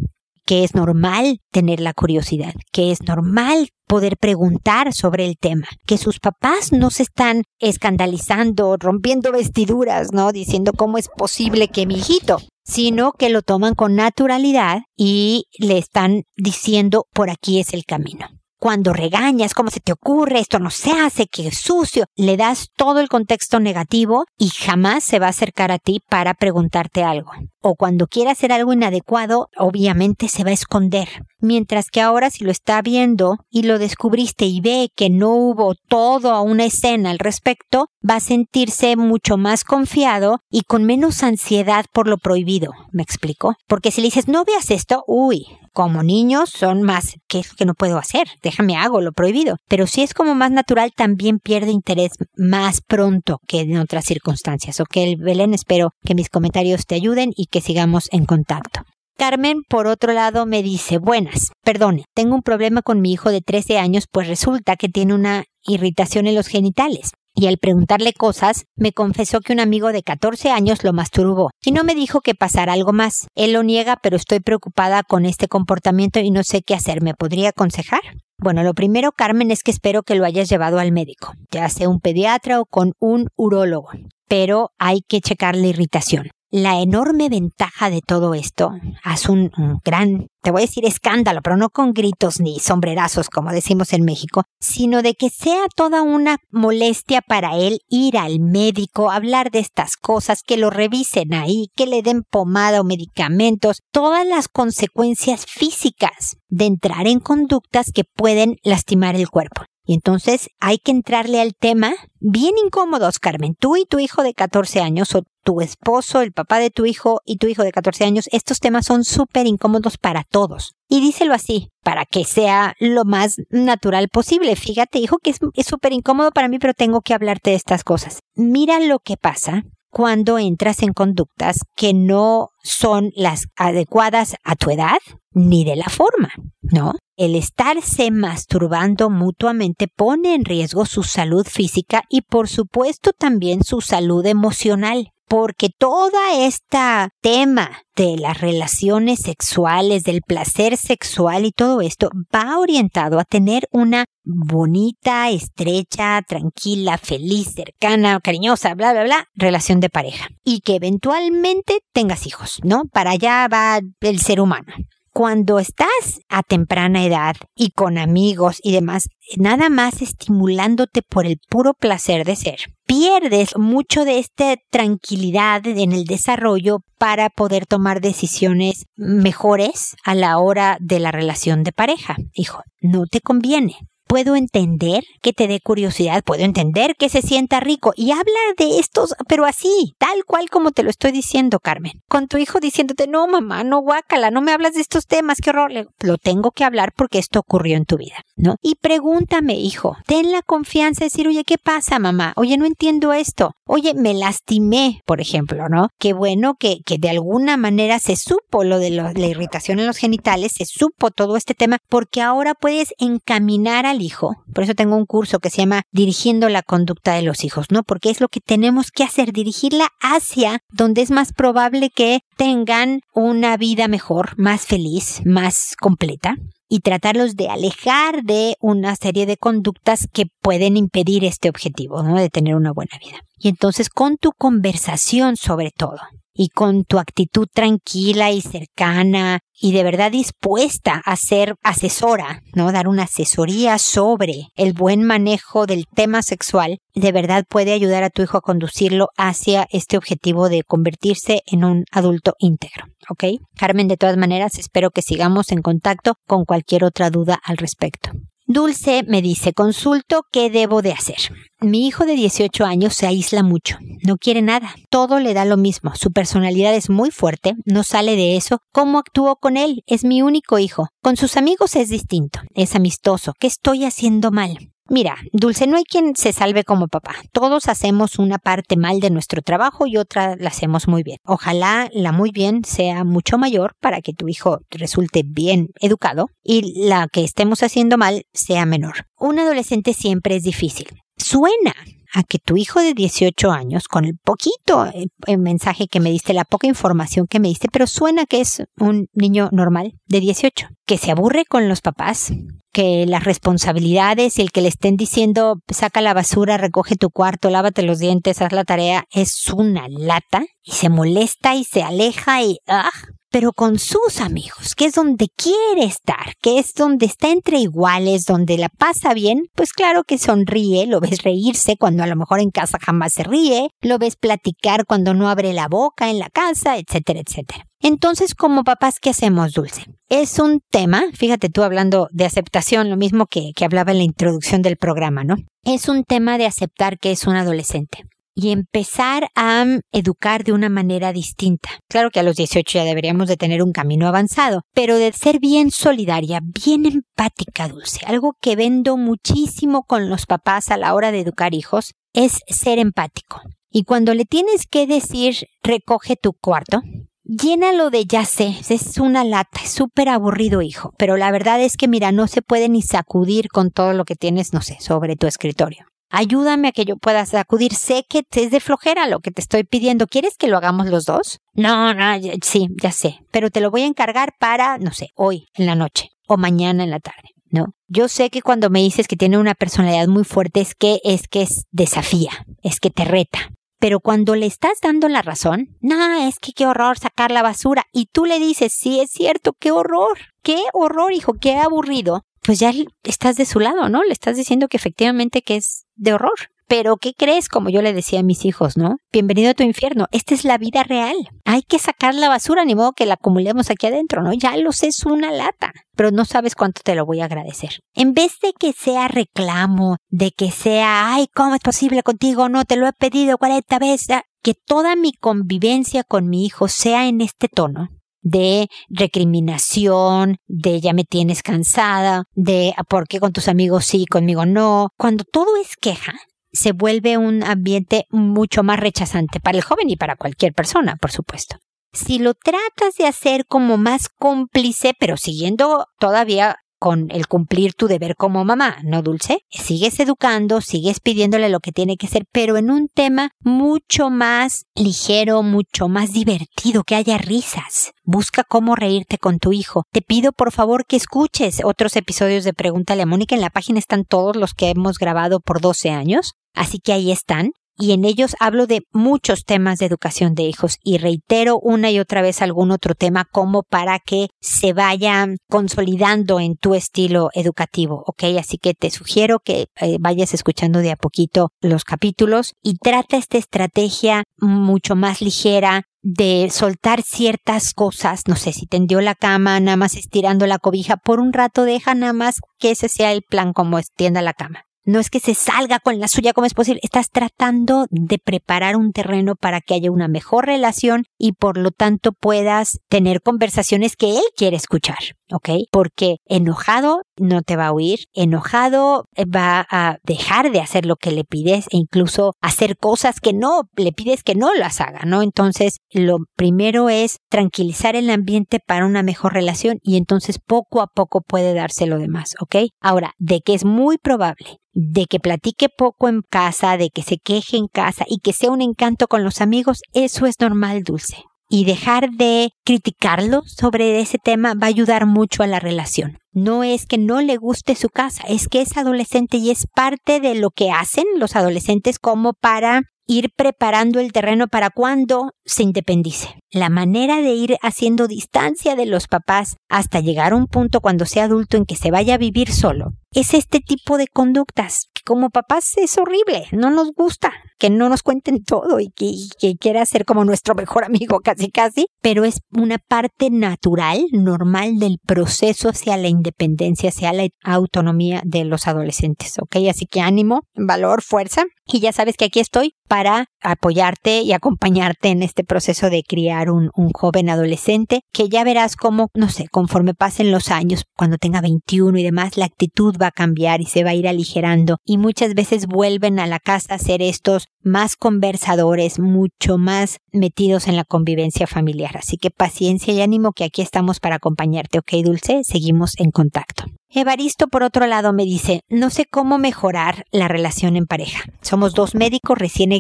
que 0.52 0.66
es 0.66 0.76
normal 0.76 1.40
tener 1.50 1.80
la 1.80 1.94
curiosidad, 1.94 2.54
que 2.74 2.92
es 2.92 3.04
normal 3.04 3.70
poder 3.88 4.18
preguntar 4.18 4.92
sobre 4.92 5.24
el 5.24 5.38
tema, 5.38 5.70
que 5.88 5.98
sus 5.98 6.20
papás 6.20 6.74
no 6.74 6.90
se 6.90 7.04
están 7.04 7.44
escandalizando, 7.60 8.76
rompiendo 8.76 9.32
vestiduras, 9.32 10.12
¿no? 10.12 10.34
Diciendo 10.34 10.74
cómo 10.74 10.98
es 10.98 11.08
posible 11.08 11.70
que 11.70 11.86
mi 11.86 12.00
hijito, 12.00 12.42
sino 12.66 13.14
que 13.14 13.30
lo 13.30 13.44
toman 13.44 13.76
con 13.76 13.96
naturalidad 13.96 14.82
y 14.98 15.46
le 15.58 15.78
están 15.78 16.24
diciendo 16.36 17.06
por 17.14 17.30
aquí 17.30 17.62
es 17.62 17.74
el 17.74 17.86
camino 17.86 18.28
cuando 18.62 18.94
regañas, 18.94 19.56
cómo 19.56 19.72
se 19.72 19.80
te 19.80 19.92
ocurre, 19.92 20.40
esto 20.40 20.60
no 20.60 20.70
se 20.70 20.92
hace, 20.92 21.26
que 21.26 21.48
es 21.48 21.58
sucio, 21.58 22.06
le 22.16 22.38
das 22.38 22.68
todo 22.78 23.00
el 23.00 23.10
contexto 23.10 23.60
negativo 23.60 24.26
y 24.38 24.50
jamás 24.50 25.04
se 25.04 25.18
va 25.18 25.26
a 25.26 25.30
acercar 25.32 25.72
a 25.72 25.80
ti 25.80 26.00
para 26.08 26.36
preguntarte 26.36 27.04
algo. 27.04 27.32
O 27.62 27.76
cuando 27.76 28.08
quiera 28.08 28.32
hacer 28.32 28.52
algo 28.52 28.74
inadecuado, 28.74 29.50
obviamente 29.56 30.28
se 30.28 30.44
va 30.44 30.50
a 30.50 30.54
esconder. 30.54 31.08
Mientras 31.40 31.90
que 31.90 32.02
ahora 32.02 32.30
si 32.30 32.44
lo 32.44 32.52
está 32.52 32.82
viendo 32.82 33.38
y 33.50 33.64
lo 33.64 33.80
descubriste 33.80 34.46
y 34.46 34.62
ve 34.62 34.90
que 34.96 35.10
no 35.10 35.34
hubo 35.34 35.74
toda 35.88 36.42
una 36.42 36.66
escena 36.66 37.12
al 37.12 37.20
respecto, 37.20 37.88
va 38.08 38.16
a 38.16 38.20
sentirse 38.20 38.96
mucho 38.96 39.38
más 39.38 39.64
confiado 39.64 40.40
y 40.50 40.62
con 40.62 40.86
menos 40.86 41.24
ansiedad 41.24 41.86
por 41.94 42.08
lo 42.08 42.18
prohibido. 42.18 42.72
¿Me 42.92 43.04
explico? 43.04 43.56
Porque 43.68 43.92
si 43.92 44.02
le 44.02 44.08
dices 44.08 44.28
no 44.28 44.44
veas 44.44 44.70
esto, 44.70 45.04
uy, 45.08 45.46
como 45.74 46.04
niños 46.04 46.50
son 46.50 46.82
más, 46.82 47.16
¿qué 47.28 47.40
es 47.40 47.54
que 47.54 47.66
no 47.66 47.74
puedo 47.74 47.98
hacer? 47.98 48.28
Déjame 48.44 48.76
hago 48.76 49.02
lo 49.02 49.14
prohibido. 49.14 49.56
Pero 49.70 49.88
si 49.88 50.02
es 50.02 50.14
como 50.14 50.36
más 50.36 50.52
natural, 50.52 50.92
también 50.96 51.40
pierde 51.40 51.72
interés 51.72 52.12
más 52.36 52.82
pronto 52.82 53.40
que 53.48 53.62
en 53.62 53.78
otras 53.78 54.06
circunstancias. 54.06 54.80
Ok, 54.80 54.98
Belén, 55.18 55.54
espero 55.54 55.92
que 56.04 56.16
mis 56.16 56.30
comentarios 56.30 56.86
te 56.86 56.96
ayuden 56.96 57.32
y 57.36 57.46
que 57.52 57.62
sigamos 57.62 58.08
en 58.12 58.26
contacto. 58.26 58.82
Carmen, 59.18 59.62
por 59.70 59.86
otro 59.86 60.14
lado, 60.14 60.46
me 60.48 60.64
dice, 60.64 60.98
buenas, 60.98 61.52
perdone, 61.64 62.06
tengo 62.16 62.34
un 62.34 62.42
problema 62.42 62.82
con 62.82 63.02
mi 63.02 63.12
hijo 63.12 63.30
de 63.30 63.42
13 63.42 63.78
años, 63.78 64.06
pues 64.12 64.28
resulta 64.28 64.78
que 64.78 64.90
tiene 64.90 65.14
una 65.14 65.44
irritación 65.64 66.26
en 66.26 66.34
los 66.34 66.48
genitales 66.48 67.12
y 67.34 67.48
al 67.48 67.58
preguntarle 67.58 68.14
cosas, 68.14 68.66
me 68.76 68.92
confesó 68.92 69.40
que 69.40 69.54
un 69.54 69.60
amigo 69.60 69.92
de 69.92 70.04
14 70.04 70.52
años 70.52 70.84
lo 70.84 70.94
masturbó 70.94 71.52
y 71.64 71.72
no 71.72 71.84
me 71.84 71.96
dijo 71.96 72.22
que 72.22 72.36
pasara 72.36 72.74
algo 72.74 72.94
más. 72.94 73.28
Él 73.36 73.54
lo 73.54 73.64
niega, 73.64 73.98
pero 74.02 74.18
estoy 74.18 74.40
preocupada 74.42 75.04
con 75.04 75.26
este 75.26 75.48
comportamiento 75.48 76.20
y 76.20 76.32
no 76.32 76.44
sé 76.44 76.62
qué 76.62 76.74
hacer. 76.74 77.02
¿Me 77.02 77.14
podría 77.14 77.50
aconsejar? 77.50 78.02
Bueno, 78.38 78.64
lo 78.64 78.74
primero, 78.74 79.12
Carmen, 79.12 79.52
es 79.52 79.64
que 79.64 79.72
espero 79.72 80.04
que 80.04 80.16
lo 80.16 80.26
hayas 80.26 80.50
llevado 80.50 80.80
al 80.80 80.92
médico, 80.92 81.34
ya 81.52 81.70
sea 81.70 81.90
un 81.90 82.00
pediatra 82.00 82.60
o 82.60 82.66
con 82.66 82.94
un 83.00 83.28
urólogo, 83.36 83.90
pero 84.28 84.72
hay 84.78 85.02
que 85.08 85.22
checar 85.22 85.56
la 85.56 85.68
irritación 85.68 86.32
la 86.52 86.82
enorme 86.82 87.30
ventaja 87.30 87.90
de 87.90 88.02
todo 88.06 88.34
esto, 88.34 88.74
haz 89.04 89.30
un, 89.30 89.52
gran, 89.84 90.28
te 90.42 90.52
voy 90.52 90.62
a 90.62 90.66
decir 90.66 90.86
escándalo, 90.86 91.42
pero 91.42 91.58
no 91.58 91.70
con 91.70 91.94
gritos 91.94 92.40
ni 92.40 92.60
sombrerazos 92.60 93.30
como 93.30 93.52
decimos 93.52 93.94
en 93.94 94.04
México, 94.04 94.44
sino 94.60 95.02
de 95.02 95.16
que 95.16 95.30
sea 95.30 95.66
toda 95.76 96.02
una 96.02 96.38
molestia 96.50 97.22
para 97.22 97.58
él 97.58 97.80
ir 97.90 98.18
al 98.18 98.40
médico, 98.40 99.12
hablar 99.12 99.52
de 99.52 99.60
estas 99.60 99.98
cosas, 99.98 100.44
que 100.44 100.58
lo 100.58 100.70
revisen 100.70 101.34
ahí, 101.34 101.70
que 101.76 101.86
le 101.86 102.02
den 102.02 102.24
pomada 102.24 102.82
o 102.82 102.84
medicamentos, 102.84 103.82
todas 103.92 104.26
las 104.26 104.48
consecuencias 104.48 105.46
físicas 105.46 106.38
de 106.50 106.66
entrar 106.66 107.08
en 107.08 107.20
conductas 107.20 107.92
que 107.94 108.04
pueden 108.04 108.58
lastimar 108.64 109.16
el 109.16 109.30
cuerpo. 109.30 109.64
Y 109.86 109.96
entonces 109.96 110.50
hay 110.60 110.78
que 110.78 110.92
entrarle 110.92 111.42
al 111.42 111.56
tema 111.56 111.94
bien 112.20 112.54
incómodos, 112.64 113.20
Carmen. 113.20 113.56
Tú 113.56 113.78
y 113.78 113.86
tu 113.86 114.00
hijo 114.00 114.22
de 114.22 114.34
14 114.34 114.80
años, 114.80 115.16
o 115.16 115.24
tu 115.44 115.60
esposo, 115.62 116.22
el 116.22 116.32
papá 116.32 116.60
de 116.60 116.70
tu 116.70 116.86
hijo 116.86 117.22
y 117.26 117.38
tu 117.38 117.48
hijo 117.48 117.64
de 117.64 117.72
14 117.72 118.06
años, 118.06 118.30
estos 118.32 118.60
temas 118.60 118.86
son 118.86 119.04
súper 119.04 119.48
incómodos 119.48 119.98
para 119.98 120.24
todos. 120.32 120.74
Y 120.88 121.02
díselo 121.02 121.34
así, 121.34 121.70
para 121.84 122.06
que 122.06 122.24
sea 122.24 122.74
lo 122.80 123.06
más 123.06 123.36
natural 123.50 124.08
posible. 124.10 124.56
Fíjate, 124.56 125.00
hijo, 125.00 125.18
que 125.20 125.30
es 125.30 125.68
súper 125.68 125.94
incómodo 125.94 126.32
para 126.32 126.48
mí, 126.48 126.58
pero 126.58 126.74
tengo 126.74 127.02
que 127.02 127.14
hablarte 127.14 127.52
de 127.52 127.58
estas 127.58 127.84
cosas. 127.84 128.20
Mira 128.36 128.80
lo 128.80 129.00
que 129.00 129.18
pasa 129.18 129.64
cuando 129.92 130.40
entras 130.40 130.82
en 130.82 130.94
conductas 130.94 131.60
que 131.76 131.94
no 131.94 132.50
son 132.64 133.12
las 133.16 133.48
adecuadas 133.58 134.36
a 134.44 134.56
tu 134.56 134.72
edad 134.72 134.98
ni 135.34 135.64
de 135.64 135.76
la 135.76 135.90
forma, 135.90 136.30
¿no? 136.62 136.94
El 137.18 137.36
estarse 137.36 138.10
masturbando 138.10 139.10
mutuamente 139.10 139.88
pone 139.88 140.34
en 140.34 140.46
riesgo 140.46 140.86
su 140.86 141.04
salud 141.04 141.46
física 141.46 142.04
y 142.10 142.22
por 142.22 142.48
supuesto 142.48 143.12
también 143.12 143.64
su 143.64 143.82
salud 143.82 144.26
emocional 144.26 145.12
porque 145.32 145.70
toda 145.70 146.46
esta 146.46 147.08
tema 147.22 147.84
de 147.96 148.18
las 148.18 148.42
relaciones 148.42 149.22
sexuales, 149.22 150.04
del 150.04 150.22
placer 150.22 150.76
sexual 150.76 151.46
y 151.46 151.54
todo 151.54 151.80
esto 151.80 152.10
va 152.36 152.60
orientado 152.60 153.18
a 153.18 153.24
tener 153.24 153.66
una 153.72 154.04
bonita, 154.26 155.30
estrecha, 155.30 156.22
tranquila, 156.28 156.98
feliz, 156.98 157.54
cercana, 157.56 158.20
cariñosa, 158.20 158.76
bla, 158.76 158.92
bla, 158.92 159.06
bla, 159.06 159.26
relación 159.34 159.80
de 159.80 159.90
pareja. 159.90 160.28
Y 160.44 160.60
que 160.60 160.76
eventualmente 160.76 161.80
tengas 161.94 162.28
hijos, 162.28 162.60
¿no? 162.66 162.84
Para 162.92 163.12
allá 163.12 163.48
va 163.48 163.80
el 164.02 164.20
ser 164.20 164.42
humano 164.42 164.74
cuando 165.14 165.60
estás 165.60 166.22
a 166.30 166.42
temprana 166.44 167.06
edad 167.06 167.36
y 167.56 167.72
con 167.72 167.98
amigos 167.98 168.60
y 168.64 168.72
demás, 168.72 169.10
nada 169.38 169.70
más 169.70 170.02
estimulándote 170.02 171.02
por 171.02 171.26
el 171.26 171.40
puro 171.50 171.74
placer 171.74 172.26
de 172.26 172.36
ser, 172.36 172.60
pierdes 172.86 173.58
mucho 173.58 174.06
de 174.06 174.20
esta 174.20 174.56
tranquilidad 174.70 175.66
en 175.68 175.92
el 175.92 176.06
desarrollo 176.06 176.80
para 176.98 177.30
poder 177.30 177.66
tomar 177.66 178.02
decisiones 178.02 178.86
mejores 178.96 179.96
a 180.04 180.16
la 180.16 180.38
hora 180.40 180.78
de 180.80 181.00
la 181.00 181.12
relación 181.12 181.64
de 181.64 181.72
pareja. 181.72 182.16
Hijo, 182.34 182.64
no 182.82 183.06
te 183.06 183.22
conviene 183.22 183.76
puedo 184.12 184.36
entender 184.36 185.06
que 185.22 185.32
te 185.32 185.48
dé 185.48 185.62
curiosidad, 185.62 186.22
puedo 186.26 186.44
entender 186.44 186.98
que 187.00 187.08
se 187.08 187.22
sienta 187.22 187.62
rico 187.62 187.94
y 187.96 188.12
habla 188.12 188.26
de 188.58 188.78
estos, 188.78 189.16
pero 189.30 189.46
así, 189.46 189.96
tal 190.00 190.26
cual 190.26 190.50
como 190.50 190.72
te 190.72 190.84
lo 190.84 190.90
estoy 190.90 191.14
diciendo, 191.14 191.60
Carmen. 191.60 191.94
Con 192.10 192.28
tu 192.28 192.36
hijo 192.38 192.60
diciéndote, 192.60 193.08
no, 193.08 193.26
mamá, 193.28 193.64
no 193.64 193.80
guácala, 193.80 194.30
no 194.30 194.42
me 194.42 194.52
hablas 194.52 194.74
de 194.74 194.82
estos 194.82 195.06
temas, 195.08 195.38
qué 195.42 195.52
horror. 195.52 195.72
Lo 196.02 196.18
tengo 196.18 196.52
que 196.52 196.66
hablar 196.66 196.92
porque 196.94 197.20
esto 197.20 197.40
ocurrió 197.40 197.78
en 197.78 197.86
tu 197.86 197.96
vida, 197.96 198.26
¿no? 198.36 198.56
Y 198.62 198.76
pregúntame, 198.82 199.54
hijo, 199.56 199.96
ten 200.08 200.34
la 200.34 200.42
confianza 200.42 201.00
de 201.00 201.06
decir, 201.06 201.30
oye, 201.30 201.46
¿qué 201.46 201.58
pasa, 201.58 201.98
mamá? 201.98 202.34
Oye, 202.36 202.58
no 202.58 202.66
entiendo 202.66 203.14
esto. 203.14 203.54
Oye, 203.66 203.94
me 203.94 204.14
lastimé, 204.14 205.00
por 205.06 205.22
ejemplo, 205.22 205.70
¿no? 205.70 205.88
Qué 205.98 206.12
bueno 206.12 206.56
que, 206.60 206.80
que 206.86 206.98
de 206.98 207.10
alguna 207.10 207.56
manera 207.56 207.98
se 208.00 208.18
supo 208.18 208.66
lo 208.66 208.78
de 208.78 208.90
la 208.90 209.14
irritación 209.26 209.80
en 209.80 209.88
los 209.88 209.96
genitales, 209.96 210.52
se 210.58 210.66
supo 210.66 211.12
todo 211.12 211.38
este 211.38 211.54
tema, 211.54 211.78
porque 211.88 212.22
ahora 212.22 212.56
puedes 212.56 212.94
encaminar 213.00 213.86
al 213.86 214.01
hijo. 214.02 214.44
Por 214.54 214.64
eso 214.64 214.76
tengo 214.76 214.96
un 214.96 215.06
curso 215.06 215.40
que 215.40 215.50
se 215.50 215.58
llama 215.58 215.84
Dirigiendo 215.92 216.50
la 216.50 216.64
conducta 216.64 217.14
de 217.14 217.22
los 217.22 217.44
hijos, 217.44 217.68
¿no? 217.72 217.84
Porque 217.84 218.10
es 218.10 218.22
lo 218.22 218.28
que 218.28 218.40
tenemos 218.40 218.92
que 218.92 219.04
hacer, 219.04 219.32
dirigirla 219.32 219.90
hacia 220.02 220.60
donde 220.72 221.02
es 221.02 221.12
más 221.12 221.34
probable 221.34 221.90
que 221.90 222.22
tengan 222.38 223.02
una 223.14 223.58
vida 223.58 223.88
mejor, 223.88 224.38
más 224.38 224.66
feliz, 224.66 225.22
más 225.26 225.76
completa 225.80 226.36
y 226.68 226.80
tratarlos 226.80 227.36
de 227.36 227.50
alejar 227.50 228.24
de 228.24 228.56
una 228.62 228.96
serie 228.96 229.26
de 229.26 229.36
conductas 229.36 230.08
que 230.12 230.28
pueden 230.42 230.78
impedir 230.78 231.26
este 231.26 231.50
objetivo, 231.50 232.02
¿no? 232.02 232.16
De 232.16 232.30
tener 232.30 232.56
una 232.56 232.72
buena 232.72 232.98
vida. 232.98 233.20
Y 233.38 233.50
entonces 233.50 233.90
con 233.90 234.18
tu 234.18 234.32
conversación 234.32 235.36
sobre 235.36 235.72
todo, 235.72 236.00
y 236.34 236.50
con 236.50 236.84
tu 236.84 237.00
actitud 237.00 237.48
tranquila 237.52 238.32
y 238.32 238.42
cercana 238.42 239.40
y 239.60 239.74
de 239.74 239.84
verdad 239.84 240.12
dispuesta 240.12 241.02
a 241.06 241.16
ser 241.16 241.56
asesora, 241.64 242.42
¿no? 242.56 242.72
Dar 242.72 242.88
una 242.88 243.04
asesoría 243.04 243.78
sobre 243.78 244.48
el 244.56 244.74
buen 244.74 245.04
manejo 245.04 245.68
del 245.68 245.86
tema 245.94 246.24
sexual, 246.24 246.80
de 246.96 247.12
verdad 247.12 247.46
puede 247.48 247.74
ayudar 247.74 248.04
a 248.04 248.10
tu 248.10 248.24
hijo 248.24 248.38
a 248.38 248.42
conducirlo 248.42 249.10
hacia 249.18 249.68
este 249.72 249.98
objetivo 249.98 250.50
de 250.50 250.64
convertirse 250.64 251.42
en 251.46 251.64
un 251.64 251.86
adulto 251.92 252.34
íntegro, 252.40 252.86
¿ok? 253.10 253.42
Carmen, 253.56 253.88
de 253.88 253.98
todas 253.98 254.18
maneras, 254.18 254.58
espero 254.58 254.90
que 254.90 255.04
sigamos 255.04 255.52
en 255.52 255.62
contacto 255.62 256.16
con 256.26 256.46
cualquier 256.46 256.84
otra 256.84 257.12
duda 257.12 257.40
al 257.44 257.58
respecto. 257.58 258.12
Dulce 258.54 259.04
me 259.08 259.22
dice, 259.22 259.54
consulto 259.54 260.24
qué 260.30 260.50
debo 260.50 260.82
de 260.82 260.92
hacer. 260.92 261.16
Mi 261.62 261.88
hijo 261.88 262.06
de 262.06 262.16
18 262.16 262.66
años 262.66 262.94
se 262.94 263.08
aísla 263.08 263.44
mucho, 263.44 263.78
no 264.06 264.18
quiere 264.18 264.42
nada, 264.42 264.76
todo 264.90 265.20
le 265.20 265.34
da 265.34 265.46
lo 265.46 265.56
mismo, 265.56 265.96
su 265.96 266.12
personalidad 266.12 266.76
es 266.76 266.90
muy 266.90 267.12
fuerte, 267.12 267.54
no 267.64 267.84
sale 267.84 268.18
de 268.18 268.36
eso. 268.36 268.60
¿Cómo 268.74 269.00
actúo 269.00 269.38
con 269.38 269.56
él? 269.56 269.84
Es 269.88 270.04
mi 270.04 270.22
único 270.22 270.60
hijo. 270.60 270.90
Con 271.02 271.16
sus 271.16 271.38
amigos 271.38 271.78
es 271.78 271.88
distinto, 271.88 272.42
es 272.54 272.76
amistoso. 272.76 273.32
¿Qué 273.40 273.48
estoy 273.48 273.86
haciendo 273.86 274.32
mal? 274.32 274.58
Mira, 274.92 275.16
Dulce, 275.32 275.68
no 275.68 275.78
hay 275.78 275.86
quien 275.86 276.18
se 276.18 276.34
salve 276.34 276.66
como 276.66 276.90
papá. 276.90 277.16
Todos 277.32 277.70
hacemos 277.70 278.20
una 278.20 278.40
parte 278.40 278.76
mal 278.76 279.00
de 279.00 279.10
nuestro 279.10 279.42
trabajo 279.42 279.88
y 279.88 279.96
otra 279.96 280.36
la 280.36 280.50
hacemos 280.50 280.90
muy 280.90 281.02
bien. 281.02 281.18
Ojalá 281.24 281.90
la 281.94 282.12
muy 282.12 282.32
bien 282.32 282.66
sea 282.66 283.06
mucho 283.06 283.38
mayor 283.38 283.74
para 283.80 284.02
que 284.02 284.12
tu 284.12 284.28
hijo 284.28 284.60
resulte 284.70 285.24
bien 285.26 285.70
educado 285.80 286.28
y 286.44 286.86
la 286.90 287.08
que 287.08 287.24
estemos 287.24 287.64
haciendo 287.64 287.98
mal 287.98 288.26
sea 288.34 288.66
menor. 288.66 289.06
Un 289.18 289.40
adolescente 289.40 289.94
siempre 289.94 290.36
es 290.36 290.44
difícil. 290.44 290.90
Suena 291.16 291.74
a 292.14 292.24
que 292.24 292.40
tu 292.40 292.58
hijo 292.58 292.82
de 292.82 292.94
18 292.94 293.52
años, 293.52 293.88
con 293.88 294.06
el 294.06 294.18
poquito 294.18 294.86
eh, 294.94 295.38
mensaje 295.38 295.88
que 295.88 296.00
me 296.00 296.12
diste, 296.12 296.34
la 296.34 296.46
poca 296.46 296.68
información 296.68 297.28
que 297.28 297.40
me 297.40 297.48
diste, 297.48 297.68
pero 297.72 297.88
suena 297.88 298.26
que 298.26 298.42
es 298.42 298.64
un 298.78 299.08
niño 299.14 299.50
normal 299.52 299.94
de 300.08 300.20
18, 300.20 300.68
que 300.86 300.98
se 300.98 301.12
aburre 301.12 301.46
con 301.46 301.70
los 301.70 301.82
papás, 301.82 302.34
que 302.72 303.06
las 303.06 303.24
responsabilidades 303.24 304.40
y 304.40 304.42
el 304.42 304.52
que 304.52 304.62
le 304.62 304.70
estén 304.70 304.96
diciendo 304.96 305.60
saca 305.70 306.02
la 306.02 306.14
basura, 306.14 306.58
recoge 306.58 306.96
tu 306.96 307.10
cuarto, 307.10 307.50
lávate 307.50 307.84
los 307.84 308.00
dientes, 308.00 308.42
haz 308.42 308.52
la 308.54 308.64
tarea, 308.64 309.06
es 309.12 309.48
una 309.48 309.88
lata 309.90 310.46
y 310.64 310.72
se 310.72 310.90
molesta 310.90 311.56
y 311.56 311.64
se 311.64 311.84
aleja 311.84 312.44
y 312.44 312.60
¡ah! 312.68 312.90
Pero 313.32 313.54
con 313.54 313.80
sus 313.80 314.20
amigos, 314.20 314.76
que 314.76 314.86
es 314.86 314.94
donde 314.94 315.30
quiere 315.36 315.88
estar, 315.88 316.36
que 316.42 316.60
es 316.60 316.74
donde 316.74 317.06
está 317.06 317.30
entre 317.30 317.60
iguales, 317.60 318.26
donde 318.26 318.58
la 318.58 318.70
pasa 318.70 319.14
bien, 319.14 319.46
pues 319.56 319.72
claro 319.72 320.04
que 320.04 320.18
sonríe, 320.18 320.86
lo 320.86 321.00
ves 321.00 321.24
reírse 321.24 321.78
cuando 321.78 322.04
a 322.04 322.08
lo 322.08 322.18
mejor 322.18 322.42
en 322.42 322.52
casa 322.52 322.78
jamás 322.80 323.14
se 323.14 323.24
ríe, 323.24 323.70
lo 323.82 323.98
ves 323.98 324.18
platicar 324.18 324.86
cuando 324.86 325.14
no 325.14 325.30
abre 325.30 325.54
la 325.54 325.68
boca 325.70 326.10
en 326.10 326.20
la 326.20 326.30
casa, 326.30 326.78
etcétera, 326.78 327.22
etcétera. 327.26 327.66
Entonces, 327.80 328.36
como 328.36 328.64
papás, 328.64 329.00
¿qué 329.00 329.10
hacemos, 329.10 329.54
Dulce? 329.54 329.86
Es 330.10 330.38
un 330.38 330.60
tema, 330.70 331.06
fíjate 331.14 331.50
tú 331.50 331.64
hablando 331.64 332.10
de 332.12 332.26
aceptación, 332.26 332.90
lo 332.90 332.98
mismo 332.98 333.26
que, 333.26 333.54
que 333.56 333.66
hablaba 333.66 333.92
en 333.92 333.98
la 334.00 334.04
introducción 334.04 334.62
del 334.62 334.78
programa, 334.78 335.24
¿no? 335.24 335.38
Es 335.64 335.88
un 335.88 336.04
tema 336.04 336.38
de 336.38 336.46
aceptar 336.46 337.00
que 337.00 337.12
es 337.12 337.26
un 337.26 337.36
adolescente 337.36 338.04
y 338.36 338.52
empezar 338.52 339.30
a 339.36 339.66
educar 339.92 340.44
de 340.44 340.54
una 340.54 340.70
manera 340.70 341.14
distinta. 341.14 341.70
Claro 341.90 342.10
que 342.10 342.20
a 342.20 342.24
los 342.24 342.36
18 342.36 342.80
ya 342.80 342.84
deberíamos 342.84 343.28
de 343.28 343.38
tener 343.38 343.64
un 343.64 343.72
camino 343.72 344.08
avanzado, 344.08 344.62
pero 344.74 344.98
de 344.98 345.12
ser 345.12 345.40
bien 345.40 345.72
solidaria, 345.72 346.42
bien 346.42 346.86
empática, 346.86 347.68
dulce. 347.68 348.06
Algo 348.06 348.34
que 348.42 348.56
vendo 348.56 348.98
muchísimo 348.98 349.84
con 349.84 350.10
los 350.10 350.26
papás 350.26 350.70
a 350.72 350.78
la 350.78 350.94
hora 350.94 351.12
de 351.12 351.20
educar 351.20 351.54
hijos 351.54 351.94
es 352.14 352.40
ser 352.48 352.80
empático. 352.80 353.42
Y 353.70 353.84
cuando 353.84 354.14
le 354.14 354.26
tienes 354.26 354.66
que 354.70 354.86
decir 354.86 355.48
recoge 355.64 356.18
tu 356.18 356.34
cuarto, 356.34 356.82
llénalo 357.24 357.90
de 357.90 358.06
ya 358.06 358.26
sé, 358.26 358.58
es 358.70 358.98
una 358.98 359.24
lata, 359.24 359.62
es 359.64 359.72
súper 359.72 360.10
aburrido, 360.10 360.62
hijo. 360.62 360.94
Pero 360.98 361.16
la 361.18 361.32
verdad 361.32 361.62
es 361.62 361.78
que, 361.78 361.88
mira, 361.88 362.12
no 362.12 362.28
se 362.28 362.42
puede 362.42 362.68
ni 362.68 362.82
sacudir 362.82 363.48
con 363.48 363.72
todo 363.72 363.94
lo 363.94 364.04
que 364.04 364.16
tienes, 364.16 364.54
no 364.54 364.62
sé, 364.62 364.78
sobre 364.82 365.16
tu 365.16 365.28
escritorio. 365.28 365.86
Ayúdame 366.12 366.68
a 366.68 366.72
que 366.74 366.86
yo 366.86 366.98
pueda 366.98 367.26
sacudir. 367.26 367.74
Sé 367.74 368.06
que 368.08 368.24
es 368.32 368.52
de 368.52 368.60
flojera 368.60 369.08
lo 369.08 369.22
que 369.22 369.32
te 369.32 369.42
estoy 369.42 369.64
pidiendo. 369.64 370.08
¿Quieres 370.08 370.38
que 370.38 370.48
lo 370.48 370.58
hagamos 370.58 370.88
los 370.88 371.06
dos? 371.06 371.40
No, 371.54 371.94
no, 371.94 372.14
sí, 372.44 372.68
ya 372.82 372.92
sé. 372.92 373.20
Pero 373.32 373.50
te 373.50 373.62
lo 373.62 373.72
voy 373.72 373.84
a 373.84 373.88
encargar 373.88 374.34
para, 374.38 374.78
no 374.78 374.92
sé, 374.92 375.10
hoy 375.16 375.48
en 375.56 375.66
la 375.66 375.76
noche 375.76 376.10
o 376.28 376.38
mañana 376.38 376.84
en 376.84 376.92
la 376.92 377.00
tarde. 377.00 377.30
No. 377.50 377.74
Yo 377.88 378.08
sé 378.08 378.30
que 378.30 378.42
cuando 378.42 378.70
me 378.70 378.80
dices 378.80 379.08
que 379.08 379.18
tiene 379.18 379.38
una 379.38 379.56
personalidad 379.56 380.08
muy 380.08 380.24
fuerte 380.24 380.62
es 380.62 380.76
que 380.76 381.00
es 381.04 381.28
que 381.28 381.42
es 381.42 381.66
desafía, 381.72 382.32
es 382.62 382.80
que 382.80 382.90
te 382.90 383.04
reta. 383.04 383.50
Pero 383.80 384.00
cuando 384.00 384.36
le 384.36 384.46
estás 384.46 384.80
dando 384.82 385.10
la 385.10 385.22
razón, 385.22 385.76
no, 385.82 386.28
es 386.28 386.38
que 386.40 386.54
qué 386.54 386.68
horror 386.68 387.00
sacar 387.00 387.32
la 387.32 387.42
basura. 387.42 387.86
Y 387.92 388.06
tú 388.06 388.26
le 388.26 388.40
dices, 388.40 388.74
sí, 388.74 389.00
es 389.00 389.10
cierto, 389.10 389.54
qué 389.60 389.72
horror, 389.72 390.20
qué 390.44 390.60
horror, 390.74 391.12
hijo, 391.14 391.34
qué 391.34 391.56
aburrido 391.56 392.24
pues 392.44 392.60
ya 392.60 392.74
estás 393.04 393.36
de 393.36 393.46
su 393.46 393.60
lado, 393.60 393.90
¿no? 393.90 394.04
Le 394.04 394.14
estás 394.14 394.36
diciendo 394.36 394.68
que 394.68 394.78
efectivamente 394.78 395.42
que 395.42 395.58
es 395.58 395.86
de 395.96 396.14
horror. 396.14 396.52
Pero, 396.68 396.96
¿qué 396.96 397.14
crees? 397.14 397.50
Como 397.50 397.70
yo 397.70 397.82
le 397.82 397.92
decía 397.92 398.22
a 398.22 398.24
mis 398.24 398.46
hijos, 398.46 398.78
¿no? 398.78 398.96
Bienvenido 399.12 399.52
a 399.52 399.54
tu 399.54 399.64
infierno. 399.64 400.08
Esta 400.14 400.34
es 400.34 400.46
la 400.46 400.58
vida 400.58 400.84
real. 400.84 401.18
Hay 401.44 401.64
que 401.64 401.80
sacar 401.80 402.16
la 402.16 402.30
basura, 402.30 402.64
ni 402.64 402.76
modo 402.76 402.94
que 402.94 403.06
la 403.06 403.16
acumulemos 403.16 403.70
aquí 403.70 403.88
adentro, 403.88 404.24
¿no? 404.24 404.32
Ya 404.32 404.56
lo 404.56 404.72
sé, 404.72 404.88
es 404.88 405.06
una 405.06 405.32
lata. 405.32 405.74
Pero 405.98 406.12
no 406.12 406.24
sabes 406.24 406.56
cuánto 406.56 406.82
te 406.82 406.96
lo 406.96 407.06
voy 407.06 407.20
a 407.20 407.26
agradecer. 407.26 407.82
En 407.94 408.14
vez 408.14 408.40
de 408.42 408.54
que 408.58 408.72
sea 408.72 409.10
reclamo, 409.10 409.98
de 410.08 410.32
que 410.32 410.50
sea, 410.50 411.14
ay, 411.14 411.28
¿cómo 411.36 411.56
es 411.56 411.62
posible 411.62 412.04
contigo? 412.04 412.48
No, 412.48 412.64
te 412.64 412.78
lo 412.78 412.88
he 412.88 412.94
pedido 412.94 413.38
40 413.38 413.78
veces. 413.78 414.22
Que 414.42 414.54
toda 414.54 414.96
mi 414.96 415.12
convivencia 415.12 416.06
con 416.06 416.30
mi 416.30 416.46
hijo 416.46 416.70
sea 416.70 417.06
en 417.10 417.20
este 417.20 417.50
tono 417.50 417.90
de 418.22 418.68
recriminación, 418.90 420.38
de 420.48 420.80
ya 420.80 420.94
me 420.94 421.04
tienes 421.04 421.44
cansada, 421.44 422.26
de 422.34 422.74
ah, 422.78 422.84
por 422.84 423.08
qué 423.08 423.20
con 423.20 423.34
tus 423.34 423.48
amigos 423.48 423.86
sí, 423.86 424.06
conmigo 424.06 424.46
no. 424.46 424.90
Cuando 424.98 425.24
todo 425.24 425.58
es 425.58 425.76
queja, 425.78 426.14
se 426.52 426.72
vuelve 426.72 427.18
un 427.18 427.44
ambiente 427.44 428.06
mucho 428.10 428.64
más 428.64 428.80
rechazante 428.80 429.40
para 429.40 429.58
el 429.58 429.64
joven 429.64 429.90
y 429.90 429.96
para 429.96 430.16
cualquier 430.16 430.54
persona, 430.54 430.98
por 430.98 431.12
supuesto. 431.12 431.58
Si 431.94 432.20
lo 432.20 432.34
tratas 432.34 432.96
de 432.98 433.08
hacer 433.08 433.46
como 433.46 433.78
más 433.78 434.08
cómplice, 434.10 434.94
pero 434.98 435.18
siguiendo 435.18 435.86
todavía 436.00 436.58
con 436.82 437.12
el 437.12 437.28
cumplir 437.28 437.76
tu 437.76 437.88
deber 437.88 438.16
como 438.16 438.44
mamá, 438.44 438.78
¿no, 438.84 439.04
Dulce? 439.04 439.46
Sigues 439.52 440.00
educando, 440.00 440.62
sigues 440.62 441.00
pidiéndole 441.00 441.48
lo 441.48 441.60
que 441.60 441.72
tiene 441.72 441.96
que 441.96 442.08
ser, 442.08 442.26
pero 442.32 442.58
en 442.58 442.72
un 442.72 442.88
tema 442.88 443.30
mucho 443.40 444.10
más 444.10 444.66
ligero, 444.74 445.44
mucho 445.44 445.90
más 445.90 446.12
divertido, 446.12 446.84
que 446.84 446.96
haya 446.96 447.20
risas. 447.20 447.92
Busca 448.04 448.44
cómo 448.44 448.76
reírte 448.76 449.20
con 449.20 449.38
tu 449.38 449.54
hijo. 449.54 449.84
Te 449.92 450.02
pido 450.02 450.32
por 450.32 450.52
favor 450.52 450.88
que 450.88 450.96
escuches 450.96 451.62
otros 451.64 451.96
episodios 451.96 452.46
de 452.46 452.54
Pregúntale 452.54 453.04
a 453.04 453.06
Mónica. 453.06 453.36
En 453.36 453.42
la 453.42 453.52
página 453.52 453.78
están 453.78 454.04
todos 454.04 454.36
los 454.36 454.56
que 454.56 454.72
hemos 454.72 454.98
grabado 454.98 455.40
por 455.40 455.62
12 455.62 455.92
años, 455.92 456.34
así 456.56 456.80
que 456.80 456.94
ahí 456.94 457.12
están 457.12 457.52
y 457.82 457.94
en 457.94 458.06
ellos 458.06 458.36
hablo 458.40 458.68
de 458.68 458.86
muchos 458.94 459.44
temas 459.44 459.80
de 459.80 459.88
educación 459.88 460.36
de 460.36 460.44
hijos 460.44 460.78
y 460.84 461.00
reitero 461.00 461.60
una 461.60 461.90
y 461.90 462.00
otra 462.00 462.22
vez 462.22 462.44
algún 462.44 462.70
otro 462.70 462.94
tema 462.94 463.26
como 463.26 463.64
para 463.64 463.98
que 463.98 464.28
se 464.40 464.72
vaya 464.72 465.28
consolidando 465.50 466.40
en 466.40 466.58
tu 466.58 466.76
estilo 466.76 467.32
educativo, 467.34 468.04
¿ok? 468.06 468.24
Así 468.40 468.60
que 468.60 468.76
te 468.76 468.92
sugiero 468.92 469.40
que 469.40 469.68
eh, 469.82 469.98
vayas 470.00 470.36
escuchando 470.36 470.80
de 470.80 470.92
a 470.92 470.96
poquito 470.96 471.50
los 471.60 471.84
capítulos 471.84 472.54
y 472.62 472.78
trata 472.78 473.18
esta 473.18 473.40
estrategia 473.40 474.26
mucho 474.38 474.96
más 474.96 475.22
ligera, 475.22 475.84
de 476.04 476.50
soltar 476.52 477.04
ciertas 477.04 477.74
cosas, 477.74 478.24
no 478.28 478.36
sé 478.36 478.54
si 478.54 478.66
tendió 478.66 479.02
la 479.02 479.14
cama, 479.14 479.60
nada 479.60 479.78
más 479.78 479.96
estirando 479.96 480.48
la 480.48 480.58
cobija, 480.58 480.98
por 480.98 481.20
un 481.20 481.32
rato 481.32 481.64
deja 481.64 481.94
nada 481.94 482.14
más 482.14 482.40
que 482.58 482.72
ese 482.72 482.90
sea 482.90 483.12
el 483.12 483.22
plan 483.22 483.54
como 483.54 483.78
extienda 483.78 484.24
la 484.24 484.34
cama. 484.34 484.66
No 484.84 485.00
es 485.00 485.10
que 485.10 485.20
se 485.20 485.36
salga 485.36 485.80
con 485.80 486.00
la 486.00 486.08
suya 486.08 486.34
como 486.34 486.48
es 486.48 486.54
posible, 486.54 486.80
estás 486.84 487.10
tratando 487.10 487.86
de 487.90 488.18
preparar 488.18 488.76
un 488.76 488.92
terreno 488.92 489.36
para 489.36 489.62
que 489.62 489.76
haya 489.76 489.92
una 489.92 490.08
mejor 490.08 490.48
relación 490.48 491.06
y 491.18 491.34
por 491.34 491.58
lo 491.58 491.72
tanto 491.72 492.14
puedas 492.14 492.80
tener 492.90 493.22
conversaciones 493.22 493.96
que 493.96 494.18
él 494.18 494.24
quiere 494.36 494.58
escuchar. 494.58 494.98
¿ok? 495.32 495.50
Porque 495.72 496.18
enojado 496.26 497.04
no 497.18 497.42
te 497.42 497.56
va 497.56 497.68
a 497.68 497.72
oír, 497.72 498.00
enojado 498.14 499.06
eh, 499.16 499.26
va 499.26 499.66
a 499.70 499.98
dejar 500.04 500.52
de 500.52 500.62
hacer 500.62 500.86
lo 500.86 500.96
que 500.96 501.12
le 501.12 501.24
pides 501.24 501.66
e 501.72 501.78
incluso 501.78 502.34
hacer 502.42 502.78
cosas 502.78 503.20
que 503.20 503.34
no 503.34 503.64
le 503.76 503.92
pides 503.92 504.24
que 504.24 504.36
no 504.36 504.54
las 504.54 504.82
haga, 504.82 505.02
¿no? 505.06 505.22
Entonces, 505.22 505.78
lo 505.92 506.18
primero 506.36 506.90
es 506.90 507.18
tranquilizar 507.30 507.96
el 507.96 508.10
ambiente 508.10 508.60
para 508.60 508.86
una 508.86 509.04
mejor 509.04 509.34
relación 509.34 509.80
y 509.84 509.98
entonces 509.98 510.40
poco 510.40 510.82
a 510.82 510.88
poco 510.88 511.22
puede 511.22 511.54
darse 511.54 511.86
lo 511.86 511.98
demás, 511.98 512.36
¿ok? 512.40 512.68
Ahora, 512.80 513.14
de 513.18 513.42
que 513.42 513.54
es 513.54 513.66
muy 513.66 513.98
probable 513.98 514.58
de 514.74 515.06
que 515.06 515.20
platique 515.20 515.68
poco 515.70 516.08
en 516.08 516.22
casa, 516.22 516.78
de 516.78 516.90
que 516.90 517.04
se 517.04 517.18
queje 517.18 517.58
en 517.58 517.68
casa 517.68 518.06
y 518.08 518.20
que 518.20 518.34
sea 518.34 518.52
un 518.52 518.62
encanto 518.62 519.08
con 519.08 519.24
los 519.24 519.42
amigos, 519.42 519.82
eso 519.94 520.26
es 520.26 520.40
normal, 520.40 520.84
Dulce 520.84 521.24
y 521.52 521.66
dejar 521.66 522.12
de 522.12 522.52
criticarlo 522.64 523.44
sobre 523.46 524.00
ese 524.00 524.18
tema 524.18 524.54
va 524.54 524.68
a 524.68 524.70
ayudar 524.70 525.06
mucho 525.06 525.44
a 525.44 525.48
la 525.48 525.60
relación. 525.60 526.18
No 526.32 526.64
es 526.64 526.86
que 526.86 526.98
no 526.98 527.22
le 527.22 527.36
guste 527.36 527.76
su 527.76 527.90
casa, 527.90 528.24
es 528.30 528.48
que 528.48 528.62
es 528.62 528.78
adolescente 528.78 529.36
y 529.36 529.52
es 529.52 529.68
parte 529.76 530.22
de 530.22 530.34
lo 530.34 530.52
que 530.52 530.72
hacen 530.72 531.04
los 531.18 531.36
adolescentes 531.36 532.00
como 532.00 532.32
para 532.32 532.84
ir 533.12 533.30
preparando 533.36 534.00
el 534.00 534.14
terreno 534.14 534.48
para 534.48 534.70
cuando 534.70 535.34
se 535.44 535.64
independice. 535.64 536.40
La 536.50 536.70
manera 536.70 537.18
de 537.18 537.34
ir 537.34 537.58
haciendo 537.62 538.08
distancia 538.08 538.76
de 538.76 538.86
los 538.86 539.08
papás 539.08 539.58
hasta 539.68 540.00
llegar 540.00 540.32
a 540.32 540.38
un 540.38 540.48
punto 540.48 540.80
cuando 540.80 541.06
sea 541.06 541.26
adulto 541.26 541.58
en 541.58 541.66
que 541.66 541.76
se 541.76 541.92
vaya 541.92 542.16
a 542.16 542.18
vivir 542.18 542.52
solo 542.52 542.94
es 543.14 543.34
este 543.34 543.60
tipo 543.60 543.98
de 543.98 544.08
conductas 544.08 544.88
que 544.94 545.02
como 545.06 545.30
papás 545.30 545.78
es 545.78 545.98
horrible, 545.98 546.48
no 546.54 546.70
nos 546.70 546.94
gusta 546.94 547.34
que 547.60 547.70
no 547.70 547.90
nos 547.90 548.02
cuenten 548.02 548.44
todo 548.44 548.80
y 548.80 548.90
que, 548.90 549.12
que 549.38 549.56
quiera 549.56 549.86
ser 549.86 550.06
como 550.06 550.26
nuestro 550.26 550.56
mejor 550.56 550.84
amigo 550.84 551.20
casi 551.20 551.52
casi, 551.52 551.88
pero 552.02 552.24
es 552.24 552.40
una 552.52 552.80
parte 552.80 553.30
natural, 553.30 554.04
normal 554.14 554.80
del 554.80 554.98
proceso 555.06 555.70
hacia 555.70 555.98
la 555.98 556.08
independencia, 556.08 556.90
hacia 556.90 557.14
la 557.14 557.28
autonomía 557.44 558.24
de 558.26 558.46
los 558.46 558.68
adolescentes, 558.68 559.38
¿ok? 559.40 559.58
Así 559.70 559.86
que 559.86 560.02
ánimo, 560.02 560.42
valor, 560.56 561.04
fuerza 561.04 561.44
y 561.68 561.82
ya 561.82 561.92
sabes 561.92 562.18
que 562.18 562.26
aquí 562.26 562.40
estoy 562.40 562.76
para 562.92 563.28
apoyarte 563.42 564.20
y 564.20 564.34
acompañarte 564.34 565.08
en 565.08 565.24
este 565.24 565.46
proceso 565.46 565.90
de 565.90 566.04
criar 566.04 566.52
un, 566.52 566.70
joven 566.94 567.30
adolescente 567.30 568.02
que 568.12 568.28
ya 568.28 568.44
verás 568.44 568.76
cómo, 568.76 569.08
no 569.14 569.30
sé, 569.30 569.48
conforme 569.50 569.94
pasen 569.94 570.30
los 570.30 570.52
años, 570.52 570.84
cuando 570.98 571.18
tenga 571.18 571.40
21 571.40 571.98
y 571.98 572.04
demás, 572.04 572.36
la 572.36 572.44
actitud 572.44 572.94
va 573.02 573.08
a 573.08 573.12
cambiar 573.12 573.62
y 573.62 573.66
se 573.66 573.86
va 573.86 573.92
a 573.92 573.96
ir 573.96 574.10
aligerando 574.10 574.76
y 574.84 574.98
muchas 574.98 575.36
veces 575.36 575.68
vuelven 575.68 576.20
a 576.20 576.28
la 576.28 576.40
casa 576.40 576.74
a 576.74 576.80
ser 576.80 577.02
estos 577.02 577.48
más 577.64 577.96
conversadores, 577.96 579.00
mucho 579.00 579.58
más 579.58 580.00
metidos 580.12 580.68
en 580.68 580.76
la 580.76 580.84
convivencia 580.84 581.48
familiar. 581.48 581.96
Así 581.96 582.18
que 582.18 582.30
paciencia 582.30 582.94
y 582.94 583.02
ánimo 583.02 583.32
que 583.32 583.46
aquí 583.46 583.62
estamos 583.62 584.02
para 584.02 584.18
acompañarte, 584.18 584.80
¿ok, 584.80 584.92
Dulce? 585.06 585.46
Seguimos 585.46 585.94
en 585.98 586.12
contacto. 586.12 586.66
Evaristo, 586.94 587.48
por 587.48 587.64
otro 587.64 587.88
lado, 587.88 588.12
me 588.12 588.26
dice, 588.26 588.64
no 588.68 588.90
sé 588.90 589.06
cómo 589.10 589.38
mejorar 589.38 590.04
la 590.12 590.28
relación 590.28 590.76
en 590.76 590.88
pareja. 590.88 591.24
Somos 591.42 591.74
dos 591.74 591.96
médicos 591.96 592.38
recién 592.38 592.74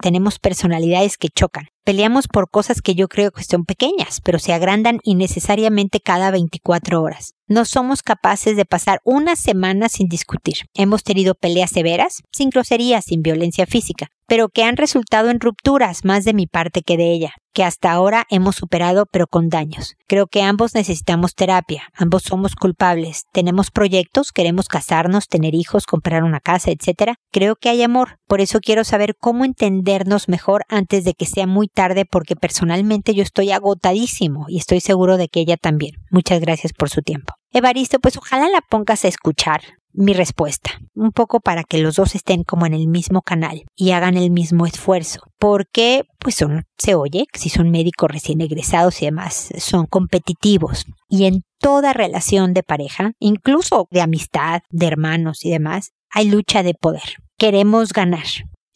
tenemos 0.00 0.38
personalidades 0.38 1.16
que 1.18 1.28
chocan. 1.28 1.66
Peleamos 1.84 2.28
por 2.28 2.48
cosas 2.48 2.80
que 2.80 2.94
yo 2.94 3.08
creo 3.08 3.30
que 3.30 3.44
son 3.44 3.66
pequeñas, 3.66 4.22
pero 4.22 4.38
se 4.38 4.54
agrandan 4.54 5.00
innecesariamente 5.02 6.00
cada 6.00 6.30
24 6.30 7.02
horas. 7.02 7.34
No 7.46 7.66
somos 7.66 8.02
capaces 8.02 8.56
de 8.56 8.64
pasar 8.64 9.00
una 9.04 9.36
semana 9.36 9.90
sin 9.90 10.08
discutir. 10.08 10.60
Hemos 10.72 11.04
tenido 11.04 11.34
peleas 11.34 11.70
severas, 11.70 12.22
sin 12.32 12.48
grosería, 12.48 13.02
sin 13.02 13.20
violencia 13.20 13.66
física, 13.66 14.08
pero 14.26 14.48
que 14.48 14.64
han 14.64 14.78
resultado 14.78 15.28
en 15.28 15.40
rupturas 15.40 16.06
más 16.06 16.24
de 16.24 16.32
mi 16.32 16.46
parte 16.46 16.80
que 16.80 16.96
de 16.96 17.12
ella, 17.12 17.34
que 17.52 17.62
hasta 17.62 17.92
ahora 17.92 18.24
hemos 18.30 18.56
superado 18.56 19.04
pero 19.10 19.26
con 19.26 19.50
daños. 19.50 19.94
Creo 20.06 20.26
que 20.26 20.42
ambos 20.42 20.74
necesitamos 20.74 21.34
terapia, 21.34 21.84
ambos 21.94 22.22
somos 22.22 22.54
culpables, 22.54 23.24
tenemos 23.32 23.70
proyectos, 23.70 24.32
queremos 24.32 24.68
casarnos, 24.68 25.28
tener 25.28 25.54
hijos, 25.54 25.84
comprar 25.84 26.24
una 26.24 26.40
casa, 26.40 26.70
etc. 26.70 27.12
Creo 27.30 27.56
que 27.56 27.68
hay 27.68 27.82
amor, 27.82 28.18
por 28.26 28.40
eso 28.40 28.60
quiero 28.60 28.84
saber 28.84 29.16
cómo 29.20 29.44
entendernos 29.44 30.28
mejor 30.28 30.64
antes 30.68 31.04
de 31.04 31.12
que 31.12 31.26
sea 31.26 31.46
muy 31.46 31.68
tarde 31.74 32.06
porque 32.06 32.36
personalmente 32.36 33.14
yo 33.14 33.22
estoy 33.22 33.50
agotadísimo 33.50 34.46
y 34.48 34.58
estoy 34.58 34.80
seguro 34.80 35.16
de 35.16 35.28
que 35.28 35.40
ella 35.40 35.56
también. 35.56 35.96
Muchas 36.10 36.40
gracias 36.40 36.72
por 36.72 36.88
su 36.88 37.02
tiempo. 37.02 37.34
Evaristo, 37.52 37.98
pues 38.00 38.16
ojalá 38.16 38.48
la 38.48 38.62
pongas 38.62 39.04
a 39.04 39.08
escuchar 39.08 39.60
mi 39.94 40.12
respuesta, 40.12 40.72
un 40.94 41.12
poco 41.12 41.40
para 41.40 41.62
que 41.62 41.78
los 41.78 41.96
dos 41.96 42.14
estén 42.16 42.42
como 42.42 42.66
en 42.66 42.74
el 42.74 42.88
mismo 42.88 43.22
canal 43.22 43.62
y 43.76 43.92
hagan 43.92 44.16
el 44.16 44.30
mismo 44.30 44.66
esfuerzo, 44.66 45.20
porque 45.38 46.02
pues 46.18 46.34
son, 46.34 46.64
se 46.76 46.96
oye, 46.96 47.26
si 47.32 47.48
son 47.48 47.70
médicos 47.70 48.10
recién 48.10 48.40
egresados 48.40 49.00
y 49.00 49.04
demás, 49.04 49.50
son 49.58 49.86
competitivos 49.86 50.84
y 51.08 51.26
en 51.26 51.44
toda 51.60 51.92
relación 51.92 52.54
de 52.54 52.64
pareja, 52.64 53.12
incluso 53.20 53.86
de 53.90 54.00
amistad, 54.00 54.62
de 54.70 54.86
hermanos 54.86 55.44
y 55.44 55.50
demás, 55.50 55.92
hay 56.10 56.28
lucha 56.28 56.62
de 56.62 56.74
poder. 56.74 57.18
Queremos 57.38 57.92
ganar, 57.92 58.26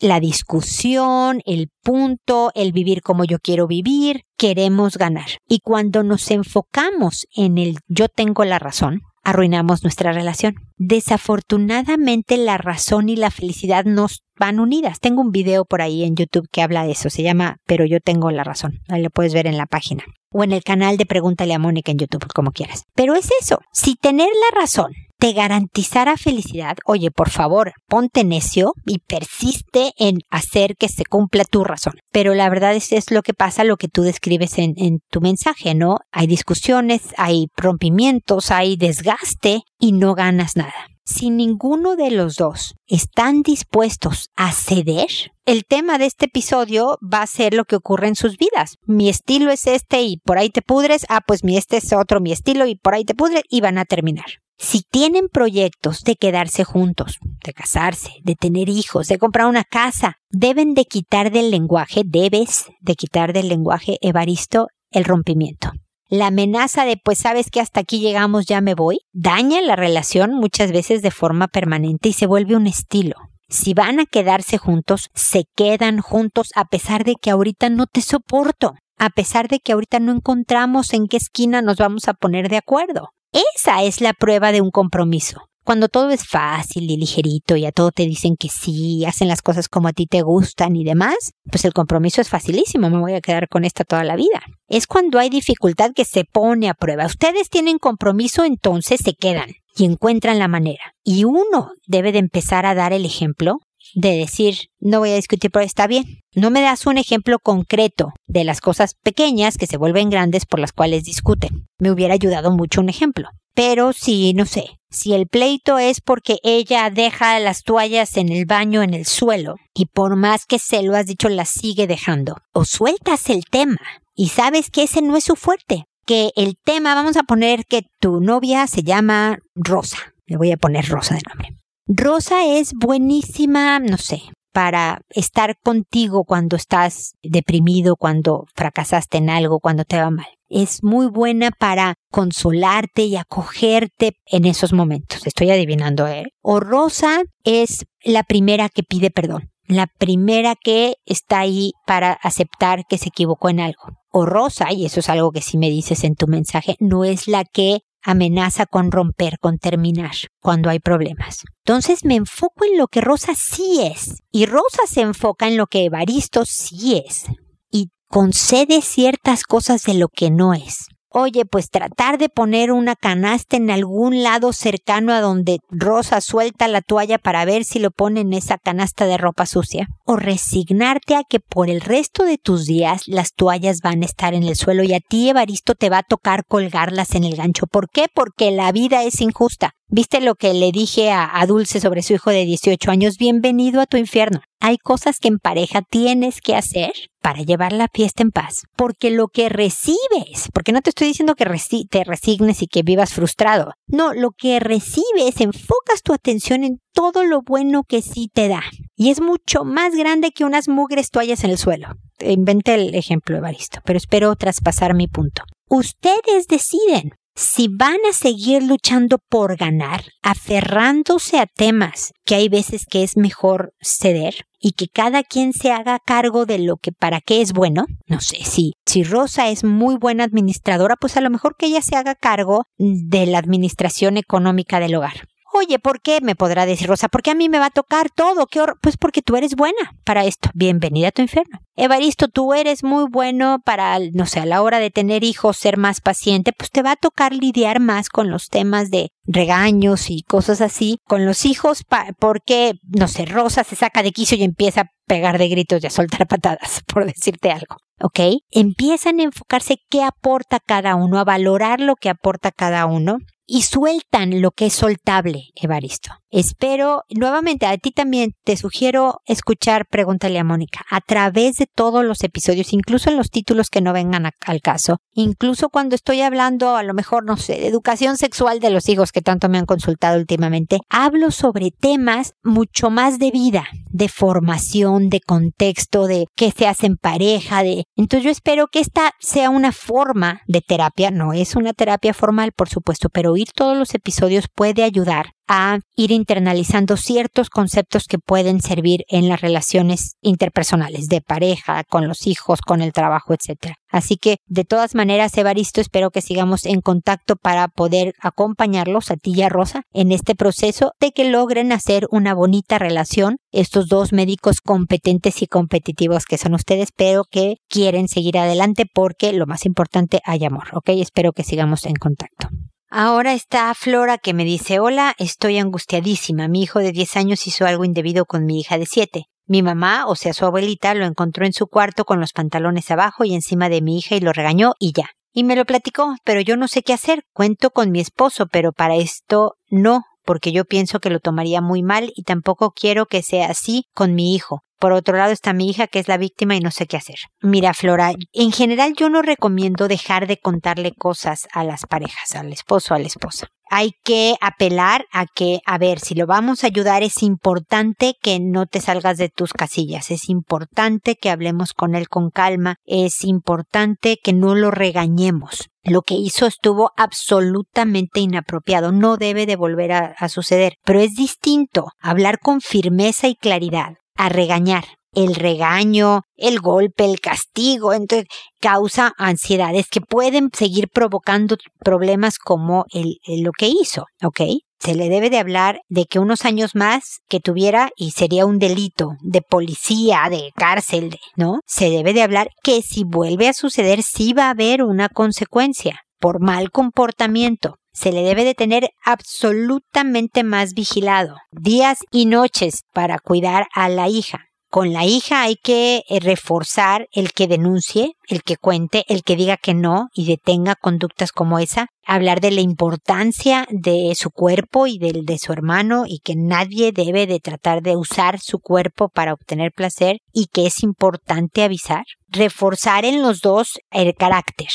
la 0.00 0.20
discusión, 0.20 1.40
el 1.44 1.70
punto, 1.82 2.50
el 2.54 2.72
vivir 2.72 3.02
como 3.02 3.24
yo 3.24 3.38
quiero 3.38 3.66
vivir, 3.66 4.22
queremos 4.36 4.96
ganar. 4.96 5.28
Y 5.48 5.60
cuando 5.60 6.02
nos 6.02 6.30
enfocamos 6.30 7.26
en 7.34 7.58
el 7.58 7.78
yo 7.88 8.08
tengo 8.08 8.44
la 8.44 8.58
razón, 8.58 9.02
arruinamos 9.24 9.82
nuestra 9.82 10.12
relación. 10.12 10.54
Desafortunadamente 10.76 12.36
la 12.36 12.56
razón 12.56 13.08
y 13.08 13.16
la 13.16 13.30
felicidad 13.30 13.84
nos 13.84 14.22
van 14.38 14.60
unidas. 14.60 15.00
Tengo 15.00 15.20
un 15.20 15.32
video 15.32 15.64
por 15.64 15.82
ahí 15.82 16.04
en 16.04 16.16
YouTube 16.16 16.48
que 16.50 16.62
habla 16.62 16.84
de 16.84 16.92
eso, 16.92 17.10
se 17.10 17.22
llama 17.22 17.58
Pero 17.66 17.84
yo 17.84 18.00
tengo 18.00 18.30
la 18.30 18.44
razón. 18.44 18.80
Ahí 18.88 19.02
lo 19.02 19.10
puedes 19.10 19.34
ver 19.34 19.46
en 19.46 19.58
la 19.58 19.66
página 19.66 20.04
o 20.30 20.44
en 20.44 20.52
el 20.52 20.62
canal 20.62 20.96
de 20.96 21.06
Pregúntale 21.06 21.54
a 21.54 21.58
Mónica 21.58 21.90
en 21.90 21.98
YouTube, 21.98 22.26
como 22.34 22.52
quieras. 22.52 22.84
Pero 22.94 23.14
es 23.14 23.30
eso, 23.40 23.58
si 23.72 23.96
tener 23.96 24.28
la 24.28 24.60
razón 24.60 24.92
te 25.18 25.32
garantizara 25.32 26.16
felicidad, 26.16 26.76
oye, 26.84 27.10
por 27.10 27.30
favor, 27.30 27.72
ponte 27.88 28.24
necio 28.24 28.72
y 28.86 29.00
persiste 29.00 29.92
en 29.98 30.18
hacer 30.30 30.76
que 30.76 30.88
se 30.88 31.04
cumpla 31.04 31.44
tu 31.44 31.64
razón. 31.64 31.94
Pero 32.12 32.34
la 32.34 32.48
verdad 32.48 32.74
es, 32.74 32.92
es 32.92 33.10
lo 33.10 33.22
que 33.22 33.34
pasa, 33.34 33.64
lo 33.64 33.76
que 33.76 33.88
tú 33.88 34.02
describes 34.02 34.58
en, 34.58 34.74
en 34.76 35.00
tu 35.10 35.20
mensaje, 35.20 35.74
¿no? 35.74 35.98
Hay 36.12 36.26
discusiones, 36.26 37.02
hay 37.16 37.48
rompimientos, 37.56 38.50
hay 38.50 38.76
desgaste 38.76 39.62
y 39.78 39.92
no 39.92 40.14
ganas 40.14 40.56
nada. 40.56 40.88
Si 41.04 41.30
ninguno 41.30 41.96
de 41.96 42.10
los 42.10 42.36
dos 42.36 42.74
están 42.86 43.40
dispuestos 43.40 44.28
a 44.36 44.52
ceder, 44.52 45.08
el 45.46 45.64
tema 45.64 45.96
de 45.96 46.04
este 46.04 46.26
episodio 46.26 46.98
va 47.02 47.22
a 47.22 47.26
ser 47.26 47.54
lo 47.54 47.64
que 47.64 47.76
ocurre 47.76 48.08
en 48.08 48.14
sus 48.14 48.36
vidas. 48.36 48.76
Mi 48.84 49.08
estilo 49.08 49.50
es 49.50 49.66
este 49.66 50.02
y 50.02 50.18
por 50.18 50.36
ahí 50.36 50.50
te 50.50 50.60
pudres, 50.60 51.06
ah, 51.08 51.22
pues 51.26 51.44
mi 51.44 51.56
este 51.56 51.78
es 51.78 51.94
otro, 51.94 52.20
mi 52.20 52.30
estilo 52.30 52.66
y 52.66 52.76
por 52.76 52.94
ahí 52.94 53.04
te 53.04 53.14
pudres 53.14 53.42
y 53.48 53.62
van 53.62 53.78
a 53.78 53.86
terminar. 53.86 54.26
Si 54.60 54.82
tienen 54.82 55.28
proyectos 55.28 56.02
de 56.02 56.16
quedarse 56.16 56.64
juntos, 56.64 57.18
de 57.44 57.52
casarse, 57.52 58.10
de 58.24 58.34
tener 58.34 58.68
hijos, 58.68 59.06
de 59.06 59.16
comprar 59.16 59.46
una 59.46 59.62
casa, 59.62 60.16
deben 60.30 60.74
de 60.74 60.84
quitar 60.84 61.30
del 61.30 61.52
lenguaje, 61.52 62.02
debes 62.04 62.66
de 62.80 62.96
quitar 62.96 63.32
del 63.32 63.48
lenguaje 63.48 63.98
Evaristo 64.00 64.66
el 64.90 65.04
rompimiento. 65.04 65.70
La 66.10 66.26
amenaza 66.26 66.84
de 66.84 66.96
pues 66.96 67.18
sabes 67.18 67.50
que 67.50 67.60
hasta 67.60 67.80
aquí 67.80 68.00
llegamos 68.00 68.46
ya 68.46 68.60
me 68.60 68.74
voy, 68.74 68.98
daña 69.12 69.60
la 69.60 69.76
relación 69.76 70.34
muchas 70.34 70.72
veces 70.72 71.02
de 71.02 71.12
forma 71.12 71.46
permanente 71.46 72.08
y 72.08 72.12
se 72.12 72.26
vuelve 72.26 72.56
un 72.56 72.66
estilo. 72.66 73.14
Si 73.48 73.74
van 73.74 74.00
a 74.00 74.06
quedarse 74.06 74.58
juntos, 74.58 75.08
se 75.14 75.44
quedan 75.54 76.00
juntos 76.00 76.50
a 76.56 76.64
pesar 76.64 77.04
de 77.04 77.14
que 77.14 77.30
ahorita 77.30 77.70
no 77.70 77.86
te 77.86 78.02
soporto, 78.02 78.74
a 78.98 79.10
pesar 79.10 79.46
de 79.46 79.60
que 79.60 79.72
ahorita 79.72 80.00
no 80.00 80.10
encontramos 80.10 80.92
en 80.94 81.06
qué 81.06 81.18
esquina 81.18 81.62
nos 81.62 81.76
vamos 81.76 82.08
a 82.08 82.14
poner 82.14 82.48
de 82.48 82.56
acuerdo. 82.56 83.10
Esa 83.32 83.82
es 83.82 84.00
la 84.00 84.14
prueba 84.14 84.52
de 84.52 84.60
un 84.60 84.70
compromiso. 84.70 85.48
Cuando 85.68 85.88
todo 85.88 86.08
es 86.08 86.26
fácil 86.26 86.90
y 86.90 86.96
ligerito 86.96 87.54
y 87.54 87.66
a 87.66 87.72
todo 87.72 87.90
te 87.90 88.06
dicen 88.06 88.36
que 88.38 88.48
sí, 88.48 89.04
hacen 89.04 89.28
las 89.28 89.42
cosas 89.42 89.68
como 89.68 89.88
a 89.88 89.92
ti 89.92 90.06
te 90.06 90.22
gustan 90.22 90.76
y 90.76 90.82
demás, 90.82 91.32
pues 91.50 91.66
el 91.66 91.74
compromiso 91.74 92.22
es 92.22 92.30
facilísimo, 92.30 92.88
me 92.88 92.98
voy 92.98 93.12
a 93.12 93.20
quedar 93.20 93.48
con 93.48 93.66
esta 93.66 93.84
toda 93.84 94.02
la 94.02 94.16
vida. 94.16 94.40
Es 94.66 94.86
cuando 94.86 95.18
hay 95.18 95.28
dificultad 95.28 95.90
que 95.94 96.06
se 96.06 96.24
pone 96.24 96.70
a 96.70 96.74
prueba. 96.74 97.04
Ustedes 97.04 97.50
tienen 97.50 97.76
compromiso, 97.76 98.44
entonces 98.44 99.00
se 99.04 99.12
quedan 99.12 99.50
y 99.76 99.84
encuentran 99.84 100.38
la 100.38 100.48
manera. 100.48 100.94
Y 101.04 101.24
uno 101.24 101.72
debe 101.86 102.12
de 102.12 102.20
empezar 102.20 102.64
a 102.64 102.74
dar 102.74 102.94
el 102.94 103.04
ejemplo 103.04 103.58
de 103.94 104.16
decir, 104.16 104.70
no 104.80 105.00
voy 105.00 105.10
a 105.10 105.16
discutir, 105.16 105.50
pero 105.50 105.64
está 105.64 105.86
bien. 105.86 106.20
No 106.34 106.50
me 106.50 106.60
das 106.60 106.86
un 106.86 106.98
ejemplo 106.98 107.38
concreto 107.38 108.12
de 108.26 108.44
las 108.44 108.60
cosas 108.60 108.94
pequeñas 108.94 109.56
que 109.56 109.66
se 109.66 109.76
vuelven 109.76 110.10
grandes 110.10 110.46
por 110.46 110.60
las 110.60 110.72
cuales 110.72 111.04
discuten. 111.04 111.66
Me 111.78 111.90
hubiera 111.90 112.14
ayudado 112.14 112.50
mucho 112.50 112.80
un 112.80 112.88
ejemplo. 112.88 113.28
Pero 113.54 113.92
si, 113.92 114.34
no 114.34 114.46
sé, 114.46 114.78
si 114.88 115.14
el 115.14 115.26
pleito 115.26 115.78
es 115.78 116.00
porque 116.00 116.38
ella 116.44 116.90
deja 116.90 117.40
las 117.40 117.64
toallas 117.64 118.16
en 118.16 118.28
el 118.30 118.46
baño 118.46 118.82
en 118.82 118.94
el 118.94 119.04
suelo 119.04 119.56
y 119.74 119.86
por 119.86 120.14
más 120.14 120.46
que 120.46 120.60
se 120.60 120.82
lo 120.82 120.94
has 120.94 121.06
dicho 121.06 121.28
las 121.28 121.48
sigue 121.48 121.88
dejando, 121.88 122.36
o 122.52 122.64
sueltas 122.64 123.28
el 123.30 123.44
tema 123.46 123.80
y 124.14 124.28
sabes 124.28 124.70
que 124.70 124.84
ese 124.84 125.02
no 125.02 125.16
es 125.16 125.24
su 125.24 125.34
fuerte, 125.34 125.86
que 126.06 126.30
el 126.36 126.56
tema, 126.56 126.94
vamos 126.94 127.16
a 127.16 127.24
poner 127.24 127.64
que 127.64 127.82
tu 128.00 128.20
novia 128.20 128.66
se 128.66 128.82
llama 128.82 129.38
Rosa, 129.54 130.14
le 130.26 130.36
voy 130.36 130.52
a 130.52 130.56
poner 130.56 130.88
Rosa 130.88 131.16
de 131.16 131.22
nombre. 131.28 131.57
Rosa 131.90 132.44
es 132.44 132.74
buenísima, 132.74 133.78
no 133.78 133.96
sé, 133.96 134.20
para 134.52 135.00
estar 135.08 135.56
contigo 135.64 136.24
cuando 136.24 136.54
estás 136.54 137.14
deprimido, 137.22 137.96
cuando 137.96 138.44
fracasaste 138.54 139.16
en 139.16 139.30
algo, 139.30 139.58
cuando 139.58 139.84
te 139.84 139.98
va 139.98 140.10
mal. 140.10 140.26
Es 140.50 140.82
muy 140.82 141.06
buena 141.06 141.50
para 141.50 141.94
consolarte 142.10 143.04
y 143.04 143.16
acogerte 143.16 144.12
en 144.26 144.44
esos 144.44 144.74
momentos. 144.74 145.26
Estoy 145.26 145.50
adivinando, 145.50 146.06
¿eh? 146.06 146.26
O 146.42 146.60
Rosa 146.60 147.22
es 147.42 147.86
la 148.04 148.22
primera 148.22 148.68
que 148.68 148.82
pide 148.82 149.10
perdón, 149.10 149.48
la 149.66 149.86
primera 149.86 150.56
que 150.62 150.96
está 151.06 151.40
ahí 151.40 151.72
para 151.86 152.12
aceptar 152.12 152.84
que 152.86 152.98
se 152.98 153.08
equivocó 153.08 153.48
en 153.48 153.60
algo. 153.60 153.82
O 154.10 154.26
Rosa, 154.26 154.72
y 154.74 154.84
eso 154.84 155.00
es 155.00 155.08
algo 155.08 155.30
que 155.30 155.40
sí 155.40 155.56
me 155.56 155.70
dices 155.70 156.04
en 156.04 156.16
tu 156.16 156.26
mensaje, 156.26 156.76
no 156.80 157.04
es 157.04 157.28
la 157.28 157.44
que 157.44 157.80
amenaza 158.02 158.66
con 158.66 158.90
romper, 158.90 159.38
con 159.38 159.58
terminar, 159.58 160.14
cuando 160.40 160.70
hay 160.70 160.78
problemas. 160.78 161.44
Entonces 161.64 162.04
me 162.04 162.16
enfoco 162.16 162.64
en 162.64 162.78
lo 162.78 162.88
que 162.88 163.00
Rosa 163.00 163.32
sí 163.34 163.80
es, 163.82 164.22
y 164.30 164.46
Rosa 164.46 164.82
se 164.86 165.02
enfoca 165.02 165.48
en 165.48 165.56
lo 165.56 165.66
que 165.66 165.84
Evaristo 165.84 166.44
sí 166.44 167.02
es, 167.06 167.24
y 167.70 167.90
concede 168.08 168.82
ciertas 168.82 169.44
cosas 169.44 169.82
de 169.84 169.94
lo 169.94 170.08
que 170.08 170.30
no 170.30 170.54
es. 170.54 170.88
Oye, 171.10 171.46
pues 171.46 171.70
tratar 171.70 172.18
de 172.18 172.28
poner 172.28 172.70
una 172.70 172.94
canasta 172.94 173.56
en 173.56 173.70
algún 173.70 174.22
lado 174.22 174.52
cercano 174.52 175.14
a 175.14 175.22
donde 175.22 175.58
Rosa 175.70 176.20
suelta 176.20 176.68
la 176.68 176.82
toalla 176.82 177.18
para 177.18 177.46
ver 177.46 177.64
si 177.64 177.78
lo 177.78 177.90
pone 177.90 178.20
en 178.20 178.34
esa 178.34 178.58
canasta 178.58 179.06
de 179.06 179.16
ropa 179.16 179.46
sucia. 179.46 179.88
O 180.04 180.16
resignarte 180.16 181.16
a 181.16 181.22
que 181.28 181.40
por 181.40 181.70
el 181.70 181.80
resto 181.80 182.24
de 182.24 182.36
tus 182.36 182.66
días 182.66 183.02
las 183.06 183.32
toallas 183.32 183.80
van 183.82 184.02
a 184.02 184.06
estar 184.06 184.34
en 184.34 184.42
el 184.42 184.56
suelo 184.56 184.82
y 184.82 184.92
a 184.92 185.00
ti, 185.00 185.30
Evaristo, 185.30 185.74
te 185.74 185.88
va 185.88 185.98
a 185.98 186.02
tocar 186.02 186.44
colgarlas 186.46 187.14
en 187.14 187.24
el 187.24 187.36
gancho. 187.36 187.66
¿Por 187.66 187.88
qué? 187.88 188.06
Porque 188.12 188.50
la 188.50 188.70
vida 188.72 189.02
es 189.02 189.22
injusta. 189.22 189.72
¿Viste 189.90 190.20
lo 190.20 190.34
que 190.34 190.52
le 190.52 190.70
dije 190.70 191.10
a, 191.10 191.42
Dulce 191.46 191.80
sobre 191.80 192.02
su 192.02 192.12
hijo 192.12 192.28
de 192.28 192.44
18 192.44 192.90
años? 192.90 193.16
Bienvenido 193.16 193.80
a 193.80 193.86
tu 193.86 193.96
infierno. 193.96 194.42
Hay 194.60 194.76
cosas 194.76 195.18
que 195.18 195.28
en 195.28 195.38
pareja 195.38 195.80
tienes 195.80 196.42
que 196.42 196.54
hacer 196.54 196.92
para 197.22 197.40
llevar 197.40 197.72
la 197.72 197.88
fiesta 197.90 198.22
en 198.22 198.30
paz. 198.30 198.64
Porque 198.76 199.10
lo 199.10 199.28
que 199.28 199.48
recibes, 199.48 200.50
porque 200.52 200.72
no 200.72 200.82
te 200.82 200.90
estoy 200.90 201.08
diciendo 201.08 201.34
que 201.34 201.46
te 201.88 202.04
resignes 202.04 202.60
y 202.60 202.66
que 202.66 202.82
vivas 202.82 203.14
frustrado. 203.14 203.72
No, 203.86 204.12
lo 204.12 204.32
que 204.36 204.60
recibes, 204.60 205.40
enfocas 205.40 206.02
tu 206.04 206.12
atención 206.12 206.64
en 206.64 206.82
todo 206.92 207.24
lo 207.24 207.40
bueno 207.40 207.84
que 207.88 208.02
sí 208.02 208.28
te 208.30 208.48
da. 208.48 208.64
Y 208.94 209.08
es 209.08 209.22
mucho 209.22 209.64
más 209.64 209.94
grande 209.94 210.32
que 210.32 210.44
unas 210.44 210.68
mugres 210.68 211.08
toallas 211.08 211.44
en 211.44 211.50
el 211.50 211.56
suelo. 211.56 211.88
Inventé 212.20 212.74
el 212.74 212.94
ejemplo, 212.94 213.38
Evaristo, 213.38 213.80
pero 213.86 213.96
espero 213.96 214.36
traspasar 214.36 214.92
mi 214.92 215.08
punto. 215.08 215.44
Ustedes 215.70 216.46
deciden 216.46 217.12
si 217.38 217.68
van 217.68 217.98
a 218.10 218.12
seguir 218.12 218.64
luchando 218.64 219.18
por 219.28 219.56
ganar, 219.56 220.02
aferrándose 220.22 221.38
a 221.38 221.46
temas 221.46 222.12
que 222.24 222.34
hay 222.34 222.48
veces 222.48 222.84
que 222.84 223.04
es 223.04 223.16
mejor 223.16 223.74
ceder 223.80 224.46
y 224.58 224.72
que 224.72 224.88
cada 224.88 225.22
quien 225.22 225.52
se 225.52 225.70
haga 225.70 226.00
cargo 226.04 226.46
de 226.46 226.58
lo 226.58 226.78
que 226.78 226.90
para 226.90 227.20
qué 227.20 227.40
es 227.40 227.52
bueno, 227.52 227.86
no 228.08 228.20
sé 228.20 228.44
si 228.44 228.74
si 228.86 229.04
Rosa 229.04 229.50
es 229.50 229.62
muy 229.62 229.96
buena 229.96 230.24
administradora, 230.24 230.96
pues 230.96 231.16
a 231.16 231.20
lo 231.20 231.30
mejor 231.30 231.54
que 231.56 231.66
ella 231.66 231.80
se 231.80 231.94
haga 231.94 232.16
cargo 232.16 232.64
de 232.76 233.26
la 233.26 233.38
administración 233.38 234.16
económica 234.16 234.80
del 234.80 234.96
hogar. 234.96 235.28
Oye, 235.58 235.80
¿por 235.80 236.00
qué? 236.00 236.20
Me 236.20 236.36
podrá 236.36 236.66
decir 236.66 236.86
Rosa, 236.86 237.08
¿por 237.08 237.20
qué 237.20 237.32
a 237.32 237.34
mí 237.34 237.48
me 237.48 237.58
va 237.58 237.66
a 237.66 237.70
tocar 237.70 238.10
todo? 238.10 238.46
¿Qué 238.46 238.62
pues 238.80 238.96
porque 238.96 239.22
tú 239.22 239.34
eres 239.34 239.56
buena 239.56 239.96
para 240.04 240.24
esto. 240.24 240.50
Bienvenida 240.54 241.08
a 241.08 241.10
tu 241.10 241.20
infierno. 241.20 241.58
Evaristo, 241.74 242.28
tú 242.28 242.54
eres 242.54 242.84
muy 242.84 243.06
bueno 243.10 243.58
para, 243.64 243.98
no 244.12 244.26
sé, 244.26 244.38
a 244.38 244.46
la 244.46 244.62
hora 244.62 244.78
de 244.78 244.90
tener 244.90 245.24
hijos, 245.24 245.56
ser 245.56 245.76
más 245.76 246.00
paciente, 246.00 246.52
pues 246.56 246.70
te 246.70 246.82
va 246.82 246.92
a 246.92 246.96
tocar 246.96 247.34
lidiar 247.34 247.80
más 247.80 248.08
con 248.08 248.30
los 248.30 248.46
temas 248.46 248.92
de 248.92 249.10
regaños 249.26 250.10
y 250.10 250.22
cosas 250.22 250.60
así 250.60 250.98
con 251.08 251.26
los 251.26 251.44
hijos, 251.44 251.82
porque, 252.20 252.74
no 252.96 253.08
sé, 253.08 253.26
Rosa 253.26 253.64
se 253.64 253.74
saca 253.74 254.04
de 254.04 254.12
quicio 254.12 254.38
y 254.38 254.44
empieza 254.44 254.82
a 254.82 254.90
pegar 255.08 255.38
de 255.38 255.48
gritos 255.48 255.82
y 255.82 255.88
a 255.88 255.90
soltar 255.90 256.28
patadas, 256.28 256.82
por 256.86 257.04
decirte 257.04 257.50
algo. 257.50 257.78
¿Ok? 258.00 258.20
Empiezan 258.52 259.18
a 259.18 259.24
enfocarse 259.24 259.78
qué 259.90 260.04
aporta 260.04 260.60
cada 260.64 260.94
uno, 260.94 261.18
a 261.18 261.24
valorar 261.24 261.80
lo 261.80 261.96
que 261.96 262.10
aporta 262.10 262.52
cada 262.52 262.86
uno 262.86 263.18
y 263.48 263.62
sueltan 263.62 264.42
lo 264.42 264.52
que 264.52 264.66
es 264.66 264.74
soltable, 264.74 265.48
Evaristo. 265.56 266.12
Espero, 266.30 267.04
nuevamente 267.08 267.64
a 267.64 267.78
ti 267.78 267.90
también 267.90 268.34
te 268.44 268.58
sugiero 268.58 269.22
escuchar 269.24 269.86
Pregúntale 269.86 270.38
a 270.38 270.44
Mónica 270.44 270.84
a 270.90 271.00
través 271.00 271.56
de 271.56 271.66
todos 271.66 272.04
los 272.04 272.22
episodios, 272.22 272.74
incluso 272.74 273.08
en 273.08 273.16
los 273.16 273.30
títulos 273.30 273.70
que 273.70 273.80
no 273.80 273.94
vengan 273.94 274.30
al 274.44 274.60
caso, 274.60 274.98
incluso 275.14 275.70
cuando 275.70 275.94
estoy 275.94 276.20
hablando 276.20 276.76
a 276.76 276.82
lo 276.82 276.92
mejor, 276.92 277.24
no 277.24 277.38
sé, 277.38 277.54
de 277.54 277.66
educación 277.66 278.18
sexual 278.18 278.60
de 278.60 278.68
los 278.68 278.90
hijos 278.90 279.10
que 279.10 279.22
tanto 279.22 279.48
me 279.48 279.56
han 279.56 279.64
consultado 279.64 280.18
últimamente, 280.18 280.80
hablo 280.90 281.30
sobre 281.30 281.70
temas 281.70 282.34
mucho 282.42 282.90
más 282.90 283.18
de 283.18 283.30
vida, 283.30 283.64
de 283.88 284.10
formación, 284.10 285.08
de 285.08 285.20
contexto, 285.20 286.06
de 286.06 286.26
qué 286.36 286.50
se 286.50 286.66
hace 286.66 286.86
en 286.86 286.96
pareja, 286.98 287.62
de... 287.62 287.84
Entonces 287.96 288.24
yo 288.24 288.30
espero 288.30 288.66
que 288.66 288.80
esta 288.80 289.12
sea 289.18 289.48
una 289.48 289.72
forma 289.72 290.42
de 290.46 290.60
terapia, 290.60 291.10
no 291.10 291.32
es 291.32 291.56
una 291.56 291.72
terapia 291.72 292.12
formal, 292.12 292.52
por 292.52 292.68
supuesto, 292.68 293.08
pero 293.08 293.32
oír 293.32 293.48
todos 293.54 293.78
los 293.78 293.94
episodios 293.94 294.44
puede 294.54 294.82
ayudar 294.84 295.32
a 295.48 295.78
ir 295.96 296.12
internalizando 296.12 296.96
ciertos 296.96 297.50
conceptos 297.50 298.04
que 298.06 298.18
pueden 298.18 298.60
servir 298.60 299.04
en 299.08 299.28
las 299.28 299.40
relaciones 299.40 300.16
interpersonales, 300.20 301.08
de 301.08 301.20
pareja, 301.20 301.82
con 301.84 302.06
los 302.06 302.26
hijos, 302.26 302.60
con 302.60 302.82
el 302.82 302.92
trabajo, 302.92 303.34
etc. 303.34 303.74
Así 303.90 304.16
que, 304.16 304.36
de 304.46 304.64
todas 304.64 304.94
maneras, 304.94 305.36
Evaristo, 305.36 305.80
espero 305.80 306.10
que 306.10 306.20
sigamos 306.20 306.66
en 306.66 306.80
contacto 306.80 307.36
para 307.36 307.68
poder 307.68 308.14
acompañarlos 308.20 309.10
a 309.10 309.16
ti 309.16 309.32
y 309.34 309.42
a 309.42 309.48
Rosa 309.48 309.82
en 309.92 310.12
este 310.12 310.34
proceso 310.34 310.92
de 311.00 311.12
que 311.12 311.24
logren 311.24 311.72
hacer 311.72 312.06
una 312.10 312.34
bonita 312.34 312.78
relación 312.78 313.38
estos 313.50 313.88
dos 313.88 314.12
médicos 314.12 314.60
competentes 314.60 315.42
y 315.42 315.46
competitivos 315.46 316.26
que 316.26 316.38
son 316.38 316.54
ustedes, 316.54 316.90
pero 316.94 317.24
que 317.24 317.56
quieren 317.68 318.08
seguir 318.08 318.38
adelante 318.38 318.84
porque 318.92 319.32
lo 319.32 319.46
más 319.46 319.64
importante 319.64 320.20
hay 320.24 320.44
amor, 320.44 320.68
¿ok? 320.72 320.90
Espero 320.90 321.32
que 321.32 321.44
sigamos 321.44 321.86
en 321.86 321.94
contacto. 321.94 322.48
Ahora 322.90 323.34
está 323.34 323.74
Flora 323.74 324.16
que 324.16 324.32
me 324.32 324.46
dice, 324.46 324.80
hola, 324.80 325.14
estoy 325.18 325.58
angustiadísima. 325.58 326.48
Mi 326.48 326.62
hijo 326.62 326.78
de 326.78 326.90
10 326.90 327.18
años 327.18 327.46
hizo 327.46 327.66
algo 327.66 327.84
indebido 327.84 328.24
con 328.24 328.46
mi 328.46 328.60
hija 328.60 328.78
de 328.78 328.86
7. 328.86 329.26
Mi 329.46 329.62
mamá, 329.62 330.06
o 330.06 330.16
sea 330.16 330.32
su 330.32 330.46
abuelita, 330.46 330.94
lo 330.94 331.04
encontró 331.04 331.44
en 331.44 331.52
su 331.52 331.66
cuarto 331.66 332.06
con 332.06 332.18
los 332.18 332.32
pantalones 332.32 332.90
abajo 332.90 333.24
y 333.24 333.34
encima 333.34 333.68
de 333.68 333.82
mi 333.82 333.98
hija 333.98 334.16
y 334.16 334.20
lo 334.20 334.32
regañó 334.32 334.72
y 334.78 334.92
ya. 334.92 335.10
Y 335.34 335.44
me 335.44 335.54
lo 335.54 335.66
platicó, 335.66 336.16
pero 336.24 336.40
yo 336.40 336.56
no 336.56 336.66
sé 336.66 336.82
qué 336.82 336.94
hacer. 336.94 337.24
Cuento 337.34 337.70
con 337.70 337.90
mi 337.90 338.00
esposo, 338.00 338.46
pero 338.46 338.72
para 338.72 338.96
esto 338.96 339.56
no, 339.68 340.04
porque 340.24 340.52
yo 340.52 340.64
pienso 340.64 340.98
que 340.98 341.10
lo 341.10 341.20
tomaría 341.20 341.60
muy 341.60 341.82
mal 341.82 342.10
y 342.16 342.22
tampoco 342.22 342.70
quiero 342.70 343.04
que 343.04 343.22
sea 343.22 343.50
así 343.50 343.84
con 343.92 344.14
mi 344.14 344.34
hijo. 344.34 344.62
Por 344.78 344.92
otro 344.92 345.16
lado 345.16 345.32
está 345.32 345.52
mi 345.52 345.68
hija 345.68 345.88
que 345.88 345.98
es 345.98 346.06
la 346.06 346.18
víctima 346.18 346.54
y 346.54 346.60
no 346.60 346.70
sé 346.70 346.86
qué 346.86 346.96
hacer. 346.96 347.16
Mira, 347.42 347.74
Flora, 347.74 348.12
en 348.32 348.52
general 348.52 348.94
yo 348.96 349.10
no 349.10 349.22
recomiendo 349.22 349.88
dejar 349.88 350.28
de 350.28 350.38
contarle 350.38 350.92
cosas 350.92 351.48
a 351.52 351.64
las 351.64 351.84
parejas, 351.86 352.36
al 352.36 352.52
esposo 352.52 352.94
a 352.94 352.98
la 352.98 353.06
esposa. 353.06 353.48
Hay 353.70 353.92
que 354.02 354.36
apelar 354.40 355.04
a 355.12 355.26
que, 355.26 355.60
a 355.66 355.76
ver, 355.76 355.98
si 355.98 356.14
lo 356.14 356.26
vamos 356.26 356.64
a 356.64 356.68
ayudar, 356.68 357.02
es 357.02 357.22
importante 357.22 358.14
que 358.22 358.40
no 358.40 358.66
te 358.66 358.80
salgas 358.80 359.18
de 359.18 359.28
tus 359.28 359.52
casillas, 359.52 360.10
es 360.10 360.30
importante 360.30 361.16
que 361.16 361.28
hablemos 361.28 361.74
con 361.74 361.94
él 361.94 362.08
con 362.08 362.30
calma, 362.30 362.76
es 362.86 363.24
importante 363.24 364.16
que 364.22 364.32
no 364.32 364.54
lo 364.54 364.70
regañemos. 364.70 365.68
Lo 365.82 366.00
que 366.02 366.14
hizo 366.14 366.46
estuvo 366.46 366.92
absolutamente 366.96 368.20
inapropiado, 368.20 368.90
no 368.90 369.16
debe 369.16 369.44
de 369.44 369.56
volver 369.56 369.92
a, 369.92 370.14
a 370.18 370.28
suceder, 370.28 370.74
pero 370.84 371.00
es 371.00 371.14
distinto 371.14 371.88
hablar 372.00 372.38
con 372.38 372.60
firmeza 372.60 373.28
y 373.28 373.34
claridad 373.34 373.96
a 374.18 374.28
regañar. 374.28 374.84
El 375.14 375.34
regaño, 375.34 376.20
el 376.36 376.60
golpe, 376.60 377.06
el 377.06 377.20
castigo, 377.20 377.94
entonces 377.94 378.28
causa 378.60 379.14
ansiedades 379.16 379.88
que 379.88 380.02
pueden 380.02 380.50
seguir 380.52 380.88
provocando 380.92 381.56
problemas 381.78 382.38
como 382.38 382.84
el, 382.92 383.18
lo 383.42 383.52
que 383.52 383.68
hizo, 383.68 384.04
¿ok? 384.22 384.42
Se 384.78 384.94
le 384.94 385.08
debe 385.08 385.30
de 385.30 385.38
hablar 385.38 385.80
de 385.88 386.04
que 386.04 386.18
unos 386.18 386.44
años 386.44 386.74
más 386.74 387.20
que 387.28 387.40
tuviera 387.40 387.90
y 387.96 388.10
sería 388.10 388.44
un 388.44 388.58
delito 388.58 389.12
de 389.22 389.40
policía, 389.40 390.28
de 390.30 390.52
cárcel, 390.54 391.18
¿no? 391.36 391.60
Se 391.66 391.88
debe 391.88 392.12
de 392.12 392.22
hablar 392.22 392.50
que 392.62 392.82
si 392.82 393.02
vuelve 393.04 393.48
a 393.48 393.54
suceder 393.54 394.02
sí 394.02 394.34
va 394.34 394.48
a 394.48 394.50
haber 394.50 394.82
una 394.82 395.08
consecuencia 395.08 396.00
por 396.20 396.40
mal 396.40 396.70
comportamiento. 396.70 397.76
Se 397.92 398.12
le 398.12 398.22
debe 398.22 398.44
de 398.44 398.54
tener 398.54 398.90
absolutamente 399.04 400.44
más 400.44 400.74
vigilado, 400.74 401.36
días 401.50 401.98
y 402.10 402.26
noches 402.26 402.82
para 402.92 403.18
cuidar 403.18 403.68
a 403.74 403.88
la 403.88 404.08
hija. 404.08 404.48
Con 404.70 404.92
la 404.92 405.06
hija 405.06 405.42
hay 405.42 405.56
que 405.56 406.02
eh, 406.10 406.20
reforzar 406.20 407.08
el 407.12 407.32
que 407.32 407.46
denuncie, 407.46 408.12
el 408.28 408.42
que 408.42 408.58
cuente, 408.58 409.02
el 409.08 409.22
que 409.22 409.34
diga 409.34 409.56
que 409.56 409.72
no 409.72 410.08
y 410.12 410.26
detenga 410.26 410.74
conductas 410.74 411.32
como 411.32 411.58
esa, 411.58 411.86
hablar 412.04 412.42
de 412.42 412.50
la 412.50 412.60
importancia 412.60 413.66
de 413.70 414.12
su 414.14 414.30
cuerpo 414.30 414.86
y 414.86 414.98
del 414.98 415.24
de 415.24 415.38
su 415.38 415.54
hermano 415.54 416.04
y 416.06 416.18
que 416.18 416.34
nadie 416.36 416.92
debe 416.92 417.26
de 417.26 417.40
tratar 417.40 417.80
de 417.80 417.96
usar 417.96 418.40
su 418.40 418.58
cuerpo 418.58 419.08
para 419.08 419.32
obtener 419.32 419.72
placer 419.72 420.18
y 420.34 420.48
que 420.52 420.66
es 420.66 420.82
importante 420.82 421.62
avisar, 421.62 422.04
reforzar 422.28 423.06
en 423.06 423.22
los 423.22 423.40
dos 423.40 423.78
el 423.90 424.14
carácter, 424.14 424.68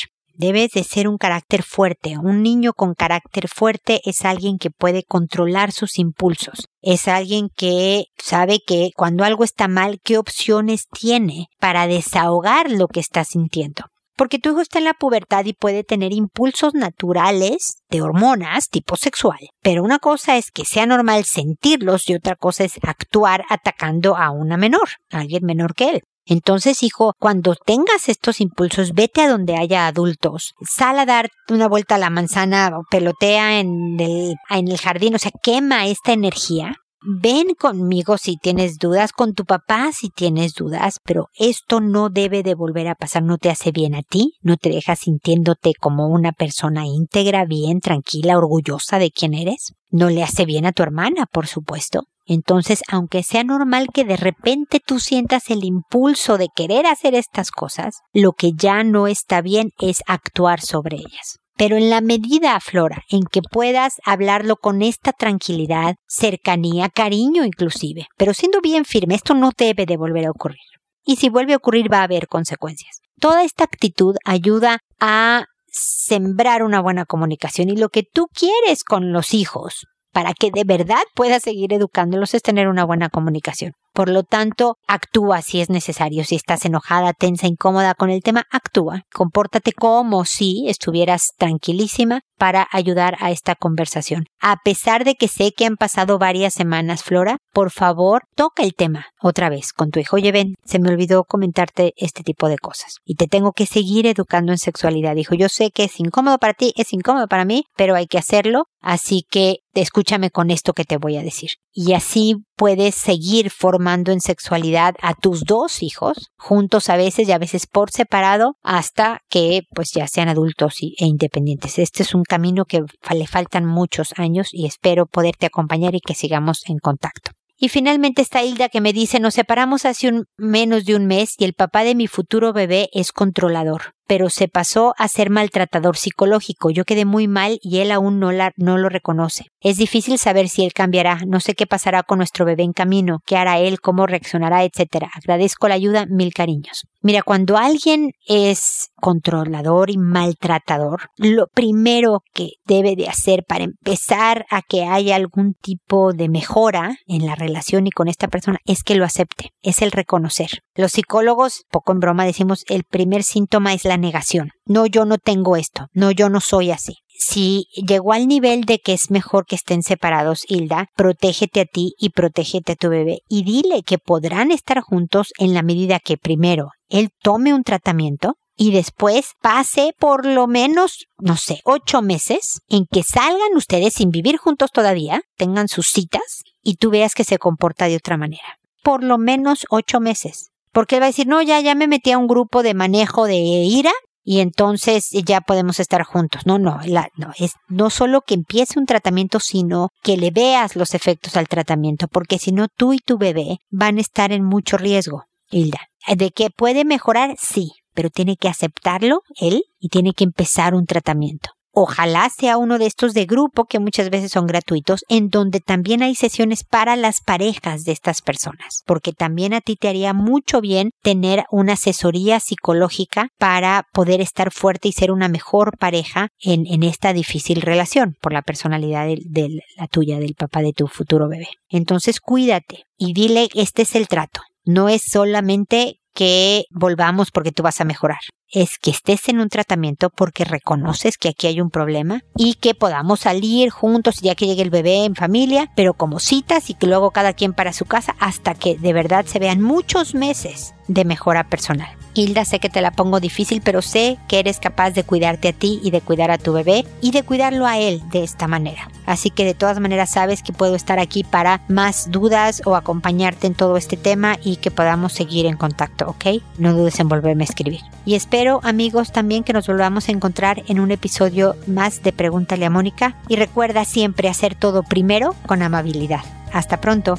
Debes 0.43 0.71
de 0.71 0.83
ser 0.83 1.07
un 1.07 1.17
carácter 1.17 1.63
fuerte. 1.63 2.17
Un 2.17 2.43
niño 2.43 2.73
con 2.73 2.95
carácter 2.95 3.47
fuerte 3.47 4.01
es 4.03 4.25
alguien 4.25 4.57
que 4.57 4.71
puede 4.71 5.03
controlar 5.05 5.71
sus 5.71 5.97
impulsos. 5.97 6.67
Es 6.81 7.07
alguien 7.07 7.47
que 7.55 8.07
sabe 8.17 8.59
que 8.59 8.89
cuando 8.93 9.23
algo 9.23 9.45
está 9.45 9.69
mal, 9.69 10.01
qué 10.03 10.17
opciones 10.17 10.89
tiene 10.91 11.47
para 11.61 11.87
desahogar 11.87 12.69
lo 12.69 12.89
que 12.89 12.99
está 12.99 13.23
sintiendo. 13.23 13.85
Porque 14.17 14.37
tu 14.37 14.49
hijo 14.49 14.59
está 14.59 14.79
en 14.79 14.83
la 14.83 14.95
pubertad 14.95 15.45
y 15.45 15.53
puede 15.53 15.85
tener 15.85 16.11
impulsos 16.11 16.73
naturales 16.73 17.77
de 17.89 18.01
hormonas 18.01 18.67
tipo 18.67 18.97
sexual. 18.97 19.39
Pero 19.61 19.81
una 19.81 19.99
cosa 19.99 20.35
es 20.35 20.51
que 20.51 20.65
sea 20.65 20.85
normal 20.85 21.23
sentirlos 21.23 22.09
y 22.09 22.15
otra 22.15 22.35
cosa 22.35 22.65
es 22.65 22.79
actuar 22.81 23.45
atacando 23.47 24.17
a 24.17 24.31
una 24.31 24.57
menor, 24.57 24.89
a 25.09 25.21
alguien 25.21 25.45
menor 25.45 25.73
que 25.73 25.89
él. 25.89 26.01
Entonces, 26.25 26.83
hijo, 26.83 27.13
cuando 27.19 27.55
tengas 27.55 28.07
estos 28.07 28.39
impulsos, 28.39 28.93
vete 28.93 29.21
a 29.21 29.29
donde 29.29 29.57
haya 29.57 29.87
adultos. 29.87 30.53
Sal 30.61 30.99
a 30.99 31.05
dar 31.05 31.29
una 31.49 31.67
vuelta 31.67 31.95
a 31.95 31.99
la 31.99 32.09
manzana 32.09 32.71
o 32.77 32.83
pelotea 32.89 33.59
en 33.59 33.99
el, 33.99 34.35
en 34.49 34.67
el 34.67 34.77
jardín, 34.77 35.15
o 35.15 35.19
sea, 35.19 35.31
quema 35.41 35.87
esta 35.87 36.13
energía. 36.13 36.77
Ven 37.05 37.53
conmigo 37.59 38.17
si 38.17 38.37
tienes 38.37 38.77
dudas, 38.77 39.11
con 39.11 39.33
tu 39.33 39.43
papá 39.43 39.91
si 39.91 40.07
tienes 40.07 40.53
dudas, 40.53 40.99
pero 41.03 41.27
esto 41.37 41.81
no 41.81 42.07
debe 42.09 42.43
de 42.43 42.55
volver 42.55 42.87
a 42.87 42.95
pasar, 42.95 43.23
no 43.23 43.37
te 43.37 43.49
hace 43.49 43.73
bien 43.73 43.93
a 43.93 44.03
ti, 44.03 44.35
no 44.41 44.55
te 44.55 44.69
deja 44.69 44.95
sintiéndote 44.95 45.73
como 45.77 46.07
una 46.07 46.31
persona 46.31 46.85
íntegra, 46.85 47.43
bien, 47.43 47.81
tranquila, 47.81 48.37
orgullosa 48.37 48.99
de 48.99 49.11
quién 49.11 49.33
eres. 49.33 49.73
No 49.91 50.09
le 50.09 50.23
hace 50.23 50.45
bien 50.45 50.65
a 50.65 50.71
tu 50.71 50.81
hermana, 50.81 51.25
por 51.25 51.47
supuesto. 51.47 52.03
Entonces, 52.25 52.81
aunque 52.87 53.23
sea 53.23 53.43
normal 53.43 53.87
que 53.93 54.05
de 54.05 54.15
repente 54.15 54.79
tú 54.85 54.99
sientas 54.99 55.49
el 55.49 55.63
impulso 55.63 56.37
de 56.37 56.47
querer 56.55 56.85
hacer 56.85 57.15
estas 57.15 57.51
cosas, 57.51 57.97
lo 58.13 58.31
que 58.31 58.53
ya 58.53 58.83
no 58.83 59.07
está 59.07 59.41
bien 59.41 59.71
es 59.79 60.01
actuar 60.07 60.61
sobre 60.61 60.97
ellas. 60.97 61.39
Pero 61.55 61.77
en 61.77 61.89
la 61.89 62.01
medida, 62.01 62.59
Flora, 62.59 63.03
en 63.09 63.23
que 63.23 63.41
puedas 63.41 63.95
hablarlo 64.05 64.55
con 64.55 64.81
esta 64.81 65.11
tranquilidad, 65.11 65.95
cercanía, 66.07 66.89
cariño 66.89 67.45
inclusive, 67.45 68.07
pero 68.17 68.33
siendo 68.33 68.59
bien 68.61 68.85
firme, 68.85 69.15
esto 69.15 69.35
no 69.35 69.51
debe 69.55 69.85
de 69.85 69.97
volver 69.97 70.25
a 70.25 70.31
ocurrir. 70.31 70.57
Y 71.05 71.17
si 71.17 71.29
vuelve 71.29 71.53
a 71.53 71.57
ocurrir 71.57 71.91
va 71.91 71.99
a 71.99 72.03
haber 72.03 72.27
consecuencias. 72.27 73.01
Toda 73.19 73.43
esta 73.43 73.65
actitud 73.65 74.15
ayuda 74.25 74.79
a 74.99 75.45
sembrar 75.67 76.63
una 76.63 76.81
buena 76.81 77.05
comunicación 77.05 77.69
y 77.69 77.75
lo 77.75 77.89
que 77.89 78.03
tú 78.03 78.27
quieres 78.33 78.83
con 78.83 79.11
los 79.11 79.33
hijos 79.33 79.87
para 80.13 80.33
que 80.33 80.51
de 80.51 80.63
verdad 80.63 81.01
puedas 81.15 81.43
seguir 81.43 81.73
educándolos 81.73 82.33
es 82.33 82.41
tener 82.41 82.67
una 82.67 82.85
buena 82.85 83.09
comunicación. 83.09 83.73
Por 83.93 84.09
lo 84.09 84.23
tanto, 84.23 84.77
actúa 84.87 85.41
si 85.41 85.61
es 85.61 85.69
necesario. 85.69 86.23
Si 86.23 86.35
estás 86.35 86.65
enojada, 86.65 87.13
tensa, 87.13 87.45
incómoda 87.47 87.93
con 87.93 88.09
el 88.09 88.23
tema, 88.23 88.43
actúa. 88.49 89.03
Compórtate 89.13 89.71
como 89.71 90.25
si 90.25 90.67
estuvieras 90.67 91.33
tranquilísima 91.37 92.21
para 92.43 92.67
ayudar 92.73 93.15
a 93.21 93.31
esta 93.31 93.55
conversación. 93.55 94.25
A 94.41 94.57
pesar 94.65 95.05
de 95.05 95.15
que 95.15 95.29
sé 95.29 95.53
que 95.55 95.65
han 95.65 95.77
pasado 95.77 96.19
varias 96.19 96.53
semanas, 96.53 97.01
Flora, 97.01 97.37
por 97.53 97.71
favor, 97.71 98.23
toca 98.35 98.63
el 98.63 98.73
tema 98.73 99.05
otra 99.21 99.47
vez 99.47 99.71
con 99.71 99.91
tu 99.91 100.01
hijo. 100.01 100.17
Oye, 100.17 100.33
ven, 100.33 100.55
se 100.65 100.79
me 100.79 100.89
olvidó 100.89 101.23
comentarte 101.23 101.93
este 101.95 102.21
tipo 102.21 102.49
de 102.49 102.57
cosas. 102.57 102.97
Y 103.05 103.15
te 103.15 103.27
tengo 103.27 103.53
que 103.53 103.65
seguir 103.65 104.07
educando 104.07 104.51
en 104.51 104.57
sexualidad. 104.57 105.15
Dijo, 105.15 105.35
yo 105.35 105.47
sé 105.47 105.71
que 105.71 105.85
es 105.85 105.97
incómodo 106.01 106.37
para 106.37 106.53
ti, 106.53 106.73
es 106.75 106.91
incómodo 106.91 107.27
para 107.27 107.45
mí, 107.45 107.63
pero 107.77 107.95
hay 107.95 108.07
que 108.07 108.17
hacerlo. 108.17 108.65
Así 108.81 109.25
que 109.31 109.59
escúchame 109.73 110.29
con 110.29 110.51
esto 110.51 110.73
que 110.73 110.83
te 110.83 110.97
voy 110.97 111.15
a 111.15 111.23
decir. 111.23 111.51
Y 111.71 111.93
así 111.93 112.35
puedes 112.57 112.95
seguir 112.95 113.49
formando 113.49 114.11
en 114.11 114.19
sexualidad 114.19 114.95
a 115.01 115.13
tus 115.15 115.45
dos 115.45 115.81
hijos, 115.81 116.31
juntos 116.37 116.89
a 116.89 116.97
veces 116.97 117.27
y 117.27 117.31
a 117.31 117.37
veces 117.37 117.65
por 117.65 117.91
separado, 117.91 118.55
hasta 118.61 119.21
que 119.29 119.61
pues 119.73 119.91
ya 119.95 120.07
sean 120.07 120.27
adultos 120.27 120.75
e 120.81 121.05
independientes. 121.05 121.79
Este 121.79 122.03
es 122.03 122.13
un 122.13 122.23
camino 122.33 122.65
que 122.65 122.83
le 123.13 123.27
faltan 123.27 123.63
muchos 123.63 124.15
años 124.17 124.49
y 124.51 124.65
espero 124.65 125.05
poderte 125.05 125.45
acompañar 125.45 125.93
y 125.93 125.99
que 125.99 126.15
sigamos 126.15 126.67
en 126.67 126.79
contacto. 126.79 127.29
Y 127.59 127.69
finalmente 127.69 128.23
está 128.23 128.41
Hilda 128.41 128.69
que 128.69 128.81
me 128.81 128.91
dice, 128.91 129.19
nos 129.19 129.35
separamos 129.35 129.85
hace 129.85 130.07
un, 130.07 130.25
menos 130.35 130.85
de 130.85 130.95
un 130.95 131.05
mes 131.05 131.35
y 131.37 131.45
el 131.45 131.53
papá 131.53 131.83
de 131.83 131.93
mi 131.93 132.07
futuro 132.07 132.51
bebé 132.51 132.89
es 132.91 133.11
controlador 133.11 133.93
pero 134.07 134.29
se 134.29 134.47
pasó 134.47 134.93
a 134.97 135.07
ser 135.07 135.29
maltratador 135.29 135.97
psicológico. 135.97 136.69
Yo 136.69 136.85
quedé 136.85 137.05
muy 137.05 137.27
mal 137.27 137.59
y 137.61 137.79
él 137.79 137.91
aún 137.91 138.19
no, 138.19 138.31
lo 138.31 138.89
reconoce. 138.89 139.45
Es 139.59 139.77
difícil 139.77 140.17
saber 140.17 140.49
si 140.49 140.63
él 140.63 140.73
cambiará. 140.73 141.19
No 141.27 141.39
sé 141.39 141.53
qué 141.53 141.67
pasará 141.67 142.03
con 142.03 142.17
nuestro 142.17 142.45
bebé 142.45 142.63
en 142.63 142.73
camino, 142.73 143.19
qué 143.25 143.37
hará 143.37 143.59
él, 143.59 143.79
cómo 143.79 144.07
reaccionará, 144.07 144.63
etc. 144.63 145.07
Agradezco 145.15 145.67
la 145.67 145.75
ayuda, 145.75 146.05
mil 146.07 146.33
cariños. 146.33 146.83
Mira, 147.01 147.21
cuando 147.21 147.57
alguien 147.57 148.11
es 148.27 148.89
controlador 148.95 149.89
y 149.89 149.97
maltratador, 149.97 151.09
lo 151.17 151.47
primero 151.47 152.21
que 152.33 152.51
debe 152.65 152.95
de 152.95 153.09
hacer 153.09 153.43
para 153.45 153.65
empezar 153.65 154.45
a 154.49 154.61
que 154.61 154.85
haya 154.85 155.17
algún 155.17 155.53
tipo 155.53 156.13
de 156.13 156.29
mejora 156.29 156.95
en 157.07 157.25
la 157.25 157.35
relación 157.35 157.87
y 157.87 157.91
con 157.91 158.07
esta 158.07 158.29
persona 158.29 158.59
es 158.65 158.83
que 158.83 158.95
lo 158.95 159.03
acepte, 159.03 159.51
es 159.61 159.81
el 159.81 159.91
reconocer. 159.91 160.63
Los 160.75 160.93
psicólogos, 160.93 161.65
poco 161.69 161.91
en 161.91 161.99
broma, 161.99 162.25
decimos 162.25 162.63
el 162.69 162.83
primer 162.85 163.23
síntoma 163.23 163.73
es 163.73 163.83
la 163.83 163.92
negación. 163.97 164.51
No, 164.65 164.85
yo 164.85 165.05
no 165.05 165.17
tengo 165.17 165.55
esto. 165.55 165.87
No, 165.93 166.11
yo 166.11 166.29
no 166.29 166.39
soy 166.39 166.71
así. 166.71 166.97
Si 167.15 167.67
llegó 167.75 168.13
al 168.13 168.27
nivel 168.27 168.65
de 168.65 168.79
que 168.79 168.93
es 168.93 169.09
mejor 169.09 169.45
que 169.45 169.55
estén 169.55 169.83
separados, 169.83 170.43
Hilda, 170.47 170.87
protégete 170.95 171.61
a 171.61 171.65
ti 171.65 171.93
y 171.97 172.09
protégete 172.09 172.73
a 172.73 172.75
tu 172.75 172.89
bebé 172.89 173.19
y 173.29 173.43
dile 173.43 173.83
que 173.83 173.97
podrán 173.97 174.51
estar 174.51 174.81
juntos 174.81 175.31
en 175.37 175.53
la 175.53 175.61
medida 175.61 175.99
que 175.99 176.17
primero 176.17 176.71
él 176.89 177.09
tome 177.21 177.53
un 177.53 177.63
tratamiento 177.63 178.35
y 178.55 178.71
después 178.71 179.31
pase 179.41 179.93
por 179.97 180.25
lo 180.25 180.47
menos, 180.47 181.05
no 181.17 181.37
sé, 181.37 181.61
ocho 181.63 182.01
meses 182.01 182.61
en 182.67 182.85
que 182.85 183.03
salgan 183.03 183.55
ustedes 183.55 183.93
sin 183.93 184.09
vivir 184.09 184.37
juntos 184.37 184.71
todavía, 184.71 185.21
tengan 185.37 185.67
sus 185.67 185.87
citas 185.87 186.43
y 186.61 186.75
tú 186.75 186.89
veas 186.91 187.15
que 187.15 187.23
se 187.23 187.39
comporta 187.39 187.87
de 187.87 187.95
otra 187.95 188.17
manera. 188.17 188.59
Por 188.83 189.03
lo 189.03 189.17
menos 189.17 189.65
ocho 189.69 189.99
meses. 189.99 190.51
Porque 190.73 190.95
él 190.95 191.01
va 191.01 191.05
a 191.05 191.09
decir, 191.09 191.27
no, 191.27 191.41
ya, 191.41 191.61
ya 191.61 191.75
me 191.75 191.87
metí 191.87 192.11
a 192.11 192.17
un 192.17 192.27
grupo 192.27 192.63
de 192.63 192.73
manejo 192.73 193.25
de 193.25 193.35
ira 193.35 193.91
y 194.23 194.39
entonces 194.39 195.09
ya 195.11 195.41
podemos 195.41 195.79
estar 195.79 196.03
juntos. 196.03 196.45
No, 196.45 196.57
no, 196.57 196.79
no, 197.15 197.31
es 197.37 197.53
no 197.67 197.89
solo 197.89 198.21
que 198.21 198.33
empiece 198.33 198.79
un 198.79 198.85
tratamiento, 198.85 199.39
sino 199.39 199.89
que 200.01 200.17
le 200.17 200.31
veas 200.31 200.75
los 200.75 200.93
efectos 200.93 201.37
al 201.37 201.47
tratamiento, 201.47 202.07
porque 202.07 202.39
si 202.39 202.51
no, 202.51 202.67
tú 202.67 202.93
y 202.93 202.99
tu 202.99 203.17
bebé 203.17 203.57
van 203.69 203.97
a 203.97 204.01
estar 204.01 204.31
en 204.31 204.43
mucho 204.43 204.77
riesgo, 204.77 205.25
Hilda. 205.49 205.79
De 206.07 206.31
que 206.31 206.49
puede 206.49 206.85
mejorar, 206.85 207.35
sí, 207.39 207.71
pero 207.93 208.09
tiene 208.09 208.35
que 208.35 208.49
aceptarlo 208.49 209.21
él 209.39 209.63
y 209.79 209.89
tiene 209.89 210.13
que 210.13 210.23
empezar 210.23 210.73
un 210.73 210.85
tratamiento. 210.85 211.51
Ojalá 211.75 212.29
sea 212.29 212.57
uno 212.57 212.77
de 212.77 212.85
estos 212.85 213.15
de 213.15 213.25
grupo 213.25 213.65
que 213.65 213.79
muchas 213.79 214.11
veces 214.11 214.31
son 214.31 214.45
gratuitos, 214.45 215.03
en 215.09 215.29
donde 215.29 215.59
también 215.59 216.03
hay 216.03 216.13
sesiones 216.13 216.63
para 216.63 216.95
las 216.95 217.21
parejas 217.21 217.83
de 217.83 217.91
estas 217.91 218.21
personas, 218.21 218.83
porque 218.85 219.11
también 219.11 219.55
a 219.55 219.61
ti 219.61 219.75
te 219.75 219.87
haría 219.87 220.13
mucho 220.13 220.61
bien 220.61 220.91
tener 221.01 221.45
una 221.49 221.73
asesoría 221.73 222.39
psicológica 222.39 223.29
para 223.39 223.87
poder 223.91 224.21
estar 224.21 224.51
fuerte 224.51 224.89
y 224.89 224.91
ser 224.91 225.11
una 225.11 225.29
mejor 225.29 225.75
pareja 225.79 226.27
en, 226.39 226.83
esta 226.83 227.11
difícil 227.11 227.61
relación 227.61 228.17
por 228.21 228.33
la 228.33 228.43
personalidad 228.43 229.07
de 229.07 229.49
la 229.75 229.87
tuya, 229.87 230.19
del 230.19 230.35
papá 230.35 230.61
de 230.61 230.73
tu 230.73 230.87
futuro 230.87 231.27
bebé. 231.27 231.47
Entonces 231.69 232.19
cuídate 232.19 232.83
y 232.97 233.13
dile, 233.13 233.49
este 233.55 233.81
es 233.81 233.95
el 233.95 234.07
trato. 234.07 234.41
No 234.63 234.89
es 234.89 235.01
solamente 235.09 235.95
que 236.13 236.65
volvamos 236.69 237.31
porque 237.31 237.51
tú 237.51 237.63
vas 237.63 237.81
a 237.81 237.85
mejorar 237.85 238.19
es 238.53 238.77
que 238.77 238.91
estés 238.91 239.27
en 239.29 239.39
un 239.39 239.49
tratamiento 239.49 240.09
porque 240.11 240.45
reconoces 240.45 241.17
que 241.17 241.29
aquí 241.29 241.47
hay 241.47 241.59
un 241.59 241.71
problema 241.71 242.21
y 242.37 242.53
que 242.53 242.75
podamos 242.75 243.21
salir 243.21 243.71
juntos 243.71 244.21
ya 244.21 244.35
que 244.35 244.45
llegue 244.45 244.61
el 244.61 244.69
bebé 244.69 245.05
en 245.05 245.15
familia, 245.15 245.71
pero 245.75 245.95
como 245.95 246.19
citas 246.19 246.69
y 246.69 246.75
que 246.75 246.87
luego 246.87 247.11
cada 247.11 247.33
quien 247.33 247.53
para 247.53 247.73
su 247.73 247.85
casa 247.85 248.15
hasta 248.19 248.53
que 248.53 248.77
de 248.77 248.93
verdad 248.93 249.25
se 249.25 249.39
vean 249.39 249.61
muchos 249.61 250.13
meses 250.13 250.75
de 250.87 251.05
mejora 251.05 251.45
personal. 251.45 251.89
Hilda, 252.13 252.45
sé 252.45 252.59
que 252.59 252.69
te 252.69 252.81
la 252.81 252.91
pongo 252.91 253.19
difícil, 253.19 253.61
pero 253.63 253.81
sé 253.81 254.19
que 254.27 254.37
eres 254.37 254.59
capaz 254.59 254.91
de 254.91 255.03
cuidarte 255.03 255.47
a 255.47 255.53
ti 255.53 255.79
y 255.83 255.89
de 255.89 256.01
cuidar 256.01 256.29
a 256.29 256.37
tu 256.37 256.53
bebé 256.53 256.85
y 257.01 257.11
de 257.11 257.23
cuidarlo 257.23 257.65
a 257.65 257.79
él 257.79 258.03
de 258.11 258.23
esta 258.23 258.47
manera. 258.47 258.87
Así 259.07 259.31
que 259.31 259.45
de 259.45 259.55
todas 259.55 259.79
maneras 259.79 260.11
sabes 260.11 260.43
que 260.43 260.53
puedo 260.53 260.75
estar 260.75 260.99
aquí 260.99 261.23
para 261.23 261.61
más 261.69 262.11
dudas 262.11 262.61
o 262.65 262.75
acompañarte 262.75 263.47
en 263.47 263.55
todo 263.55 263.77
este 263.77 263.97
tema 263.97 264.37
y 264.43 264.57
que 264.57 264.69
podamos 264.69 265.13
seguir 265.13 265.47
en 265.47 265.57
contacto, 265.57 266.07
¿ok? 266.07 266.43
No 266.59 266.73
dudes 266.73 266.99
en 266.99 267.09
volverme 267.09 267.43
a 267.43 267.45
escribir. 267.45 267.81
Y 268.05 268.13
espero 268.13 268.42
Espero 268.43 268.59
amigos 268.63 269.13
también 269.13 269.45
que 269.45 269.53
nos 269.53 269.67
volvamos 269.67 270.09
a 270.09 270.11
encontrar 270.11 270.63
en 270.67 270.81
un 270.81 270.91
episodio 270.91 271.55
más 271.65 272.03
de 272.03 272.11
Pregúntale 272.11 272.65
a 272.65 272.69
Mónica 272.69 273.15
y 273.29 273.37
recuerda 273.37 273.85
siempre 273.85 274.27
hacer 274.27 274.53
todo 274.53 274.83
primero 274.83 275.33
con 275.45 275.61
amabilidad. 275.61 276.25
Hasta 276.51 276.81
pronto. 276.81 277.17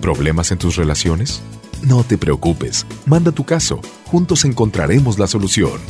¿Problemas 0.00 0.50
en 0.50 0.58
tus 0.58 0.74
relaciones? 0.74 1.40
No 1.82 2.02
te 2.02 2.18
preocupes, 2.18 2.84
manda 3.06 3.30
tu 3.30 3.44
caso, 3.44 3.80
juntos 4.06 4.44
encontraremos 4.44 5.20
la 5.20 5.28
solución. 5.28 5.80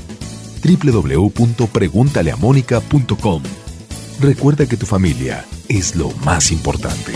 www.preguntaleamónica.com 0.63 3.43
Recuerda 4.21 4.67
que 4.67 4.77
tu 4.77 4.85
familia 4.85 5.47
es 5.71 5.97
lo 5.97 6.11
más 6.23 6.53
importante. 6.53 7.15